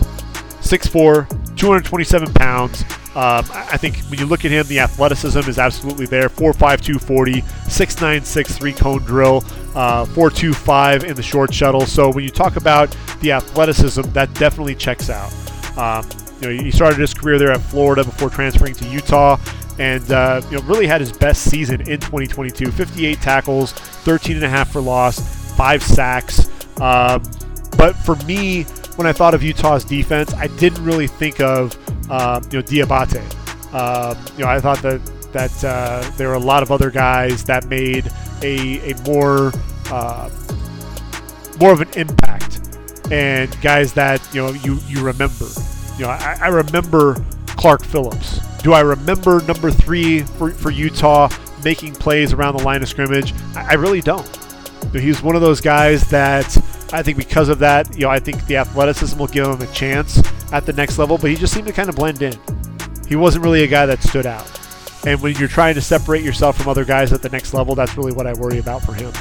[0.61, 2.83] 6'4, 227 pounds.
[3.13, 6.29] Um, I think when you look at him, the athleticism is absolutely there.
[6.29, 9.43] 4'5", 240, 6'9", 6'3", cone drill,
[9.75, 11.85] uh, 4'2", in the short shuttle.
[11.85, 15.33] So when you talk about the athleticism, that definitely checks out.
[15.77, 16.07] Um,
[16.41, 19.37] you know, he started his career there at Florida before transferring to Utah,
[19.79, 22.71] and uh, you know really had his best season in 2022.
[22.71, 26.49] 58 tackles, 13 and a half for loss, five sacks.
[26.79, 27.23] Um,
[27.77, 28.63] but for me,
[28.95, 31.77] when I thought of Utah's defense, I didn't really think of
[32.09, 33.21] uh, you know Diabate.
[33.73, 35.01] Um, you know, I thought that
[35.31, 38.11] that uh, there were a lot of other guys that made
[38.43, 39.51] a, a more
[39.89, 40.29] uh,
[41.59, 42.70] more of an impact,
[43.11, 45.45] and guys that you know you you remember.
[45.97, 48.39] You know, I, I remember Clark Phillips.
[48.63, 51.29] Do I remember number three for, for Utah
[51.63, 53.33] making plays around the line of scrimmage?
[53.55, 54.25] I, I really don't.
[54.85, 56.45] You know, he's one of those guys that
[56.93, 59.71] I think because of that, you know, I think the athleticism will give him a
[59.73, 62.37] chance at the next level, but he just seemed to kind of blend in.
[63.07, 64.49] He wasn't really a guy that stood out.
[65.05, 67.97] And when you're trying to separate yourself from other guys at the next level, that's
[67.97, 69.11] really what I worry about for him.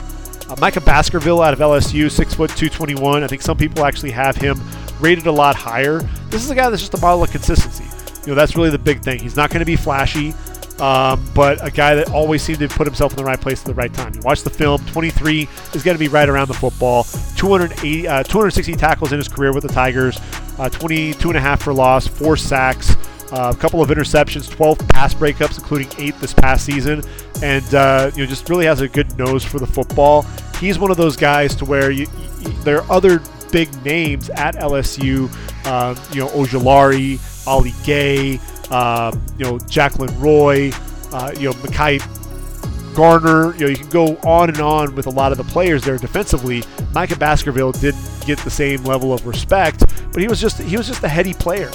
[0.50, 3.22] Uh, Micah Baskerville out of LSU, six foot two twenty one.
[3.22, 4.60] I think some people actually have him
[4.98, 6.00] rated a lot higher.
[6.28, 7.84] This is a guy that's just a model of consistency.
[8.22, 9.20] You know, that's really the big thing.
[9.20, 10.34] He's not going to be flashy.
[10.80, 13.66] Um, but a guy that always seemed to put himself in the right place at
[13.66, 14.14] the right time.
[14.14, 17.04] You watch the film, 23 is going to be right around the football.
[17.36, 20.18] 280, uh, 260 tackles in his career with the Tigers,
[20.58, 22.96] uh, 22 and a half for loss, four sacks,
[23.32, 27.02] a couple of interceptions, 12 pass breakups, including eight this past season,
[27.42, 30.22] and uh, you know just really has a good nose for the football.
[30.58, 32.06] He's one of those guys to where you,
[32.40, 35.28] you, there are other big names at LSU,
[35.66, 38.38] um, you know Ojulari, Ali Gaye,
[38.70, 40.70] um, you know, Jaquelin Roy,
[41.12, 43.54] uh, you know, Mekhi Garner.
[43.54, 45.98] You know, you can go on and on with a lot of the players there
[45.98, 46.62] defensively.
[46.92, 49.80] Micah Baskerville didn't get the same level of respect,
[50.12, 51.70] but he was just he was just a heady player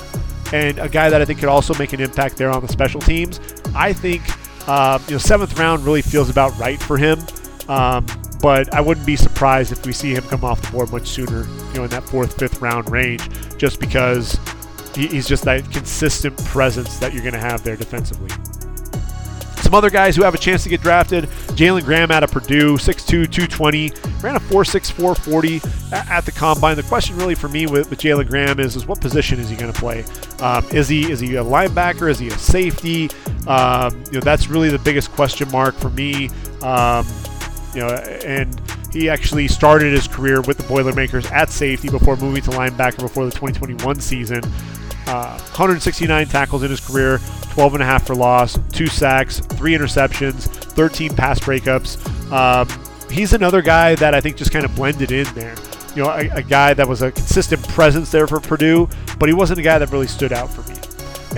[0.56, 3.02] and a guy that I think could also make an impact there on the special
[3.02, 3.40] teams.
[3.76, 4.24] I think
[4.68, 7.20] uh, you know seventh round really feels about right for him.
[7.68, 8.06] Um,
[8.42, 11.46] but I wouldn't be surprised if we see him come off the board much sooner,
[11.70, 13.28] you know, in that fourth, fifth round range,
[13.58, 14.40] just because
[14.94, 18.30] he's just that consistent presence that you're going to have there defensively.
[19.76, 23.06] Other guys who have a chance to get drafted Jalen Graham out of Purdue, 6'2,
[23.30, 25.62] 220, ran a 4'6, 440
[25.92, 26.78] at the combine.
[26.78, 29.58] The question really for me with, with Jalen Graham is, is what position is he
[29.58, 30.06] going to play?
[30.40, 32.10] Um, is he is he a linebacker?
[32.10, 33.10] Is he a safety?
[33.48, 36.30] Um, you know, that's really the biggest question mark for me.
[36.62, 37.06] Um,
[37.74, 37.90] you know,
[38.24, 38.62] and
[38.94, 43.26] he actually started his career with the Boilermakers at safety before moving to linebacker before
[43.26, 44.42] the 2021 season.
[45.08, 47.20] Uh, 169 tackles in his career,
[47.52, 51.98] 12 and a half for loss, two sacks, three interceptions, 13 pass breakups.
[52.32, 52.68] Um,
[53.10, 55.56] he's another guy that I think just kind of blended in there.
[55.96, 59.34] You know, a, a, guy that was a consistent presence there for Purdue, but he
[59.34, 60.78] wasn't a guy that really stood out for me.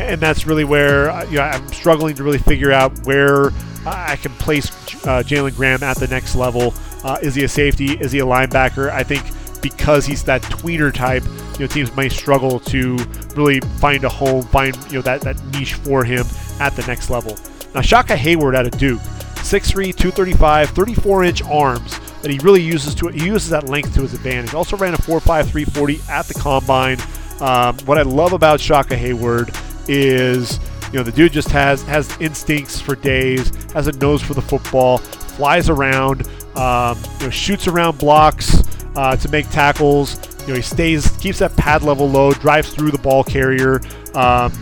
[0.01, 3.51] And that's really where uh, you know, I'm struggling to really figure out where
[3.85, 4.69] I can place
[5.05, 6.73] uh, Jalen Graham at the next level.
[7.03, 7.93] Uh, is he a safety?
[7.93, 8.89] Is he a linebacker?
[8.89, 9.23] I think
[9.61, 11.23] because he's that tweener type,
[11.57, 12.97] you know, teams might struggle to
[13.35, 16.25] really find a home, find you know that, that niche for him
[16.59, 17.35] at the next level.
[17.73, 22.93] Now Shaka Heyward out of Duke, 6'3", 235, 34 inch arms that he really uses
[22.95, 24.53] to he uses that length to his advantage.
[24.53, 26.99] Also ran a 4'5", 340 at the combine.
[27.39, 29.55] Um, what I love about Shaka Heyward
[29.87, 30.59] is
[30.91, 34.41] you know the dude just has has instincts for days, has a nose for the
[34.41, 38.63] football, flies around, um, you know, shoots around blocks
[38.95, 40.17] uh, to make tackles.
[40.47, 43.81] You know, he stays, keeps that pad level low, drives through the ball carrier.
[44.15, 44.53] Um,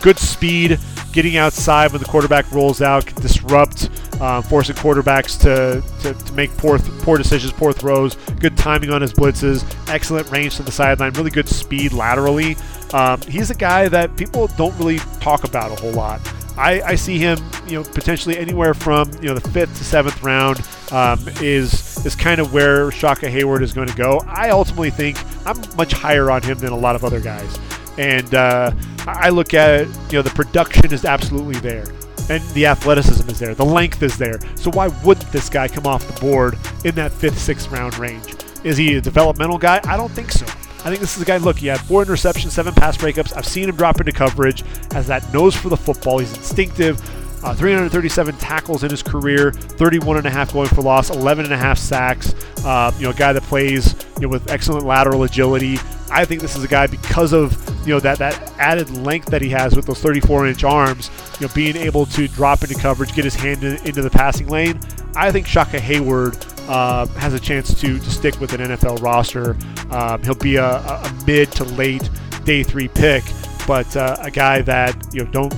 [0.00, 0.78] good speed,
[1.12, 6.32] getting outside when the quarterback rolls out, can disrupt um, forcing quarterbacks to, to, to,
[6.32, 8.16] make poor poor decisions, poor throws.
[8.40, 12.56] Good timing on his blitzes, excellent range to the sideline, really good speed laterally.
[12.92, 16.20] Um, he's a guy that people don't really talk about a whole lot.
[16.56, 20.22] I, I, see him, you know, potentially anywhere from you know the fifth to seventh
[20.22, 20.60] round
[20.92, 24.22] um, is is kind of where Shaka Heyward is going to go.
[24.26, 27.58] I ultimately think I'm much higher on him than a lot of other guys,
[27.98, 28.72] and uh,
[29.06, 31.86] I look at it, you know, the production is absolutely there
[32.28, 34.38] and the athleticism is there, the length is there.
[34.54, 38.36] So why wouldn't this guy come off the board in that fifth, sixth round range?
[38.62, 39.80] Is he a developmental guy?
[39.84, 40.46] I don't think so.
[40.80, 41.36] I think this is a guy.
[41.36, 43.36] Look, he had four interceptions, seven pass breakups.
[43.36, 44.64] I've seen him drop into coverage.
[44.92, 46.18] Has that nose for the football.
[46.18, 46.98] He's instinctive.
[47.42, 51.54] Uh, 337 tackles in his career, 31 and a half going for loss, 11 and
[51.54, 52.34] a half sacks.
[52.64, 55.78] Uh, you know, a guy that plays you know, with excellent lateral agility.
[56.10, 57.56] I think this is a guy because of
[57.86, 61.10] you know that that added length that he has with those 34 inch arms.
[61.40, 64.48] You know, being able to drop into coverage, get his hand in, into the passing
[64.48, 64.78] lane.
[65.16, 66.34] I think Shaka Heyward
[66.70, 69.56] uh, has a chance to, to stick with an NFL roster.
[69.90, 72.08] Um, he'll be a, a, mid to late
[72.44, 73.24] day three pick,
[73.66, 75.54] but uh, a guy that you know don't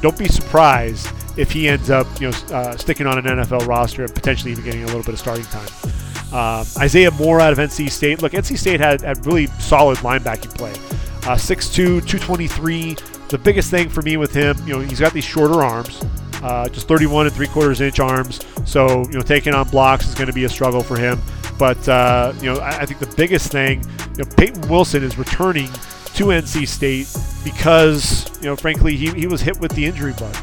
[0.00, 1.06] don't be surprised
[1.36, 4.64] if he ends up you know uh, sticking on an NFL roster and potentially even
[4.64, 5.68] getting a little bit of starting time.
[6.32, 8.22] Um, Isaiah Moore out of NC State.
[8.22, 10.72] Look, NC State had, had really solid linebacking play.
[11.30, 12.96] Uh, 6'2", 223.
[13.28, 16.02] The biggest thing for me with him, you know, he's got these shorter arms,
[16.42, 18.40] uh, just 31 and three quarters inch arms.
[18.64, 21.20] So, you know, taking on blocks is going to be a struggle for him.
[21.58, 23.84] But, uh, you know, I, I, think the biggest thing,
[24.16, 25.68] you know, Peyton Wilson is returning
[26.14, 27.08] to NC State
[27.44, 30.34] because, you know, frankly, he, he was hit with the injury bug.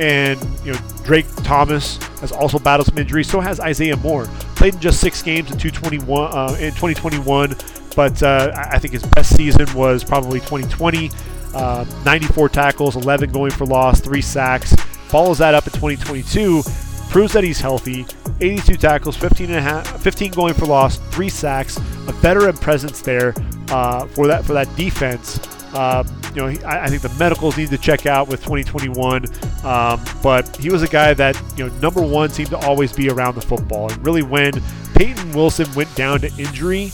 [0.00, 3.28] And, you know, Drake Thomas has also battled some injuries.
[3.28, 4.26] So has Isaiah Moore.
[4.56, 7.56] Played in just six games in 221 uh, in 2021,
[7.94, 11.10] but uh, I think his best season was probably 2020.
[11.54, 14.74] Uh, 94 tackles, 11 going for loss, three sacks.
[15.08, 16.62] Follows that up in 2022,
[17.10, 18.06] proves that he's healthy.
[18.40, 23.00] 82 tackles, 15 and a half, 15 going for loss, three sacks, a veteran presence
[23.00, 23.32] there
[23.70, 25.38] uh, for that for that defense.
[25.74, 29.26] Um, you know, I, I, think the medicals need to check out with 2021.
[29.64, 33.08] Um, but he was a guy that, you know, number one seemed to always be
[33.08, 33.90] around the football.
[33.90, 34.52] And really, when
[34.94, 36.92] Peyton Wilson went down to injury,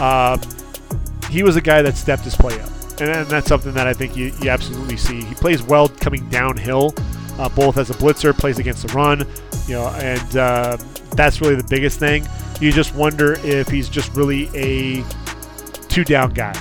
[0.00, 0.40] um,
[1.30, 2.70] he was a guy that stepped his play up.
[3.00, 5.22] And, and that's something that I think you, you, absolutely see.
[5.22, 6.94] He plays well coming downhill,
[7.40, 9.26] uh, both as a blitzer, plays against the run,
[9.66, 10.76] you know, and uh,
[11.12, 12.26] that's really the biggest thing.
[12.60, 15.04] You just wonder if he's just really a
[15.88, 16.52] two down guy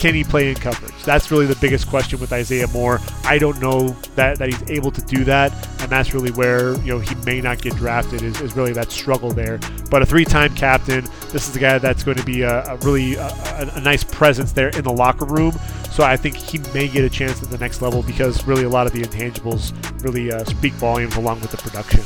[0.00, 0.89] can he play in coverage?
[1.04, 3.00] That's really the biggest question with Isaiah Moore.
[3.24, 6.92] I don't know that, that he's able to do that, and that's really where you
[6.92, 9.58] know he may not get drafted is, is really that struggle there.
[9.90, 13.14] But a three-time captain, this is a guy that's going to be a, a really
[13.14, 13.28] a,
[13.74, 15.52] a, nice presence there in the locker room.
[15.90, 18.68] So I think he may get a chance at the next level because really a
[18.68, 19.72] lot of the intangibles
[20.04, 22.02] really uh, speak volumes along with the production.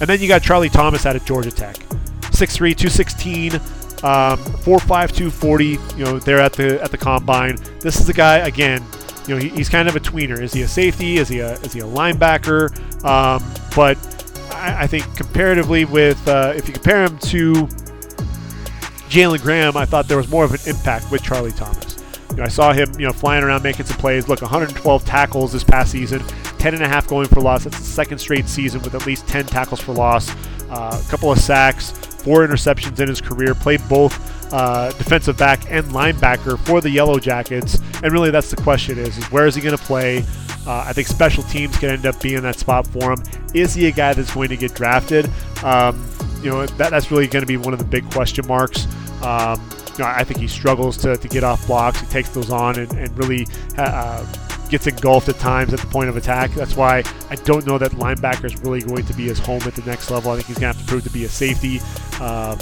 [0.00, 1.76] And then you got Charlie Thomas out of Georgia Tech,
[2.32, 3.60] 6'3", 216
[4.02, 5.78] um, four five two forty.
[5.96, 7.56] You know, they're at the at the combine.
[7.80, 8.84] This is a guy again.
[9.26, 10.40] You know, he, he's kind of a tweener.
[10.40, 11.18] Is he a safety?
[11.18, 12.70] Is he a is he a linebacker?
[13.04, 13.42] Um,
[13.74, 13.96] but
[14.54, 17.68] I, I, think comparatively with uh, if you compare him to
[19.08, 22.02] Jalen Graham, I thought there was more of an impact with Charlie Thomas.
[22.30, 24.26] You know, I saw him, you know, flying around making some plays.
[24.26, 26.20] Look, 112 tackles this past season,
[26.58, 27.64] 10 and a half going for loss.
[27.64, 30.30] That's the second straight season with at least 10 tackles for loss.
[30.70, 31.92] Uh, a couple of sacks,
[32.22, 37.18] four interceptions in his career, played both uh, defensive back and linebacker for the Yellow
[37.18, 37.80] Jackets.
[38.02, 40.24] And really, that's the question: is, is where is he going to play?
[40.66, 43.22] Uh, I think special teams can end up being that spot for him.
[43.52, 45.28] Is he a guy that's going to get drafted?
[45.64, 46.08] Um,
[46.42, 48.86] you know, that, that's really going to be one of the big question marks.
[49.22, 49.60] Um,
[49.92, 52.00] you know, I think he struggles to, to get off blocks.
[52.00, 53.46] He takes those on and, and really
[53.76, 54.24] uh,
[54.72, 56.50] gets engulfed at times at the point of attack.
[56.52, 59.74] That's why I don't know that linebacker is really going to be his home at
[59.74, 60.32] the next level.
[60.32, 61.78] I think he's going to have to prove to be a safety.
[62.20, 62.58] Um,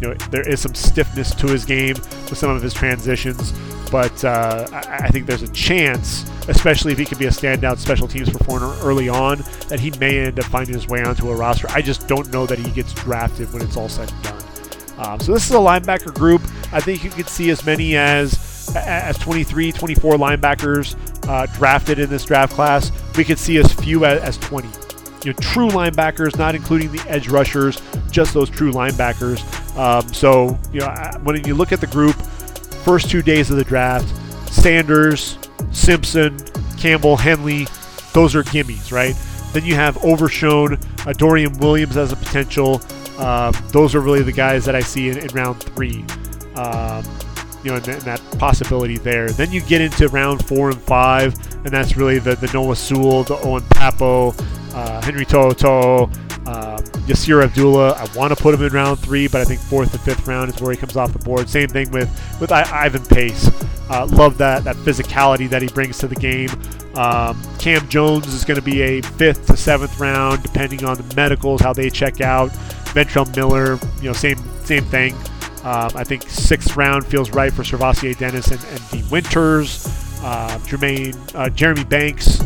[0.00, 3.52] you know, there is some stiffness to his game with some of his transitions,
[3.90, 7.76] but uh, I, I, think there's a chance, especially if he can be a standout
[7.76, 11.36] special teams performer early on, that he may end up finding his way onto a
[11.36, 11.68] roster.
[11.70, 14.42] I just don't know that he gets drafted when it's all said and done.
[14.96, 16.40] Um, so this is a linebacker group.
[16.72, 20.96] I think you could see as many as as 23, 24 linebackers
[21.28, 24.68] uh, drafted in this draft class, we could see as few as, as 20.
[25.24, 29.42] You know, true linebackers, not including the edge rushers, just those true linebackers.
[29.76, 30.92] Um, so, you know,
[31.22, 32.16] when you look at the group,
[32.84, 34.08] first two days of the draft,
[34.52, 35.38] Sanders,
[35.70, 36.38] Simpson,
[36.76, 37.66] Campbell, Henley,
[38.12, 39.14] those are gimmies, right?
[39.52, 42.80] Then you have Overshown, uh, Dorian Williams as a potential.
[43.18, 46.04] Um, those are really the guys that I see in, in round three.
[46.56, 47.04] Um,
[47.64, 49.30] you know, and, and, that possibility there.
[49.30, 51.34] Then you get into round four and five,
[51.64, 54.34] and that's really the, the Noah Sewell, the Owen Pappoe,
[54.74, 56.04] uh, Henry To'oTo'o,
[56.46, 57.92] um, Yasir Abdullah.
[57.92, 60.52] I want to put him in round three, but I think fourth and fifth round
[60.54, 61.48] is where he comes off the board.
[61.48, 62.10] Same thing with
[62.40, 63.50] with I- Ivan Pace.
[63.90, 66.50] Uh, love that that physicality that he brings to the game.
[66.94, 71.14] Um, Cam Jones is going to be a fifth to seventh round, depending on the
[71.14, 72.50] medicals, how they check out.
[72.92, 75.14] Ventrell Miller, you know, same same thing.
[75.64, 79.86] Um, I think sixth round feels right for SirVocea Dennis and, and Dean Winters,
[80.22, 82.40] uh, Jermaine, uh, Jeremy Banks,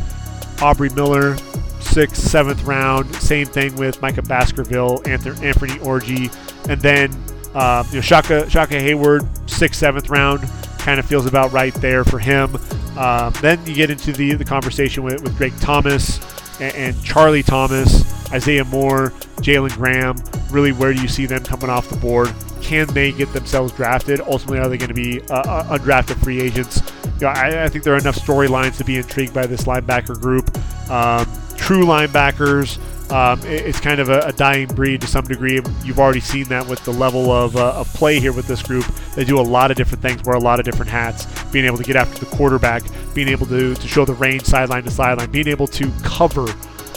[0.60, 1.36] Aubrey Miller,
[1.80, 3.14] sixth, seventh round.
[3.16, 7.10] Same thing with Micah Baskerville, Anthony, Anthony Orji, and then
[7.54, 10.40] um, you know Shaka Shaka Heyward, sixth, seventh round,
[10.78, 12.56] kind of feels about right there for him.
[12.98, 16.20] Um, then you get into the the conversation with, with Drake Thomas
[16.60, 20.16] and, and Charlie Thomas, Isaiah Moore, Jalen Graham.
[20.50, 22.32] Really, where do you see them coming off the board?
[22.66, 24.20] Can they get themselves drafted?
[24.22, 26.82] Ultimately, are they going to be uh, uh, undrafted free agents?
[27.20, 30.20] You know, I, I, think there are enough storylines to be intrigued by this linebacker
[30.20, 30.50] group.
[30.90, 32.80] Um, true linebackers.
[33.12, 35.60] Um, it, it's kind of a, a, dying breed to some degree.
[35.84, 38.84] You've already seen that with the level of, uh, of play here with this group.
[39.14, 41.24] They do a lot of different things, wear a lot of different hats.
[41.52, 42.82] Being able to get after the quarterback,
[43.14, 46.48] being able to, to show the range sideline to sideline, being able to cover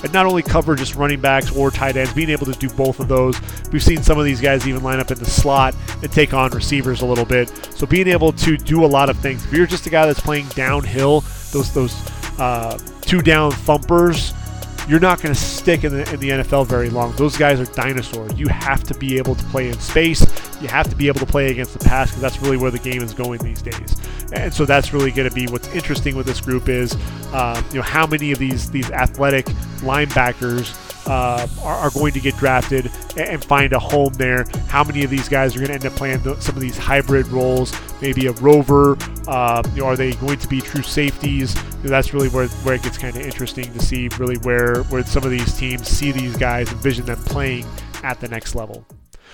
[0.03, 2.99] and not only cover just running backs or tight ends, being able to do both
[2.99, 3.39] of those.
[3.71, 6.51] We've seen some of these guys even line up in the slot and take on
[6.51, 7.49] receivers a little bit.
[7.75, 9.45] So being able to do a lot of things.
[9.45, 11.21] If you're just a guy that's playing downhill,
[11.51, 11.93] those those
[12.39, 14.33] uh, two down thumpers
[14.89, 17.15] you're not going to stick in the, in the NFL very long.
[17.15, 18.33] Those guys are dinosaurs.
[18.39, 20.25] You have to be able to play in space.
[20.61, 22.79] You have to be able to play against the pass because that's really where the
[22.79, 23.95] game is going these days.
[24.33, 26.95] And so that's really going to be what's interesting with this group is,
[27.33, 29.45] uh, you know, how many of these these athletic
[29.81, 30.75] linebackers
[31.09, 34.45] uh, are, are, going to get drafted and, find a home there.
[34.67, 36.77] How many of these guys are going to end up playing the, some of these
[36.77, 37.73] hybrid roles?
[38.01, 38.95] Maybe a rover.
[39.27, 41.55] Uh, you know, are they going to be true safeties?
[41.55, 44.83] You know, that's really where, where it gets kind of interesting to see really where
[44.83, 47.65] where some of these teams see these guys, envision them playing
[48.03, 48.85] at the next level.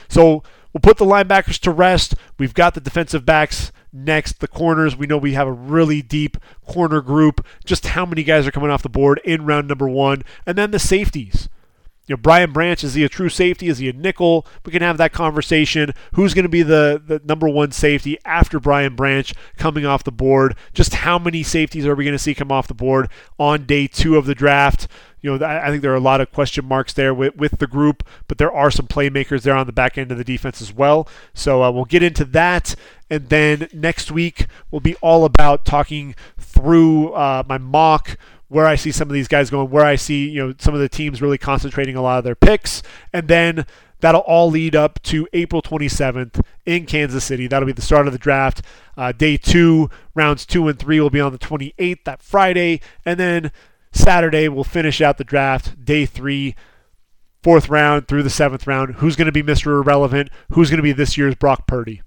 [0.07, 0.43] So
[0.73, 2.15] we'll put the linebackers to rest.
[2.37, 4.39] We've got the defensive backs next.
[4.39, 7.45] The corners, we know we have a really deep corner group.
[7.63, 10.71] Just how many guys are coming off the board in round number one, and then
[10.71, 11.49] the safeties
[12.07, 13.67] you know, Brian Branch, is he a true safety?
[13.67, 14.45] Is he a nickel?
[14.63, 15.91] We can have that conversation.
[16.13, 20.11] Who's going to be the, the number one safety after Brian Branch coming off the
[20.11, 20.55] board?
[20.73, 23.87] Just how many safeties are we going to see come off the board on day
[23.87, 24.87] two of the draft?
[25.25, 27.65] You know, I think there are a lot of question marks there with, with the
[27.65, 30.71] group, but there are some playmakers there on the back end of the defense as
[30.71, 31.07] well.
[31.33, 32.75] So uh, we'll get into that.
[33.09, 38.19] And then next week, we'll be all about talking through uh, my mock
[38.49, 40.79] where I see some of these guys going, where I see you know some of
[40.79, 43.65] the teams really concentrating a lot of their picks, and then
[44.01, 47.47] that'll all lead up to April 27th in Kansas City.
[47.47, 48.61] That'll be the start of the draft.
[48.95, 53.19] Uh, day two, rounds two and three will be on the 28th, that Friday, and
[53.19, 53.51] then
[53.95, 55.83] Saturday we'll finish out the draft.
[55.83, 56.55] Day three,
[57.41, 58.95] fourth round through the seventh round.
[58.95, 59.67] Who's going to be Mr.
[59.67, 60.29] Irrelevant?
[60.51, 62.01] Who's going to be this year's Brock Purdy?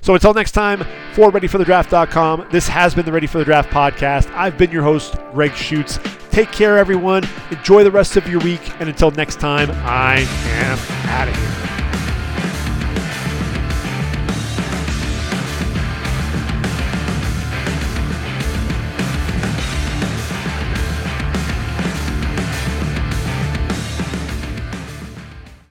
[0.00, 4.32] So until next time, for ReadyForTheDraft.com, this has been the Ready for the Draft podcast.
[4.34, 5.98] I've been your host, Gregg Schutze.
[6.30, 7.24] Take care, everyone.
[7.50, 8.60] Enjoy the rest of your week.
[8.80, 11.77] And until next time, I am out of here.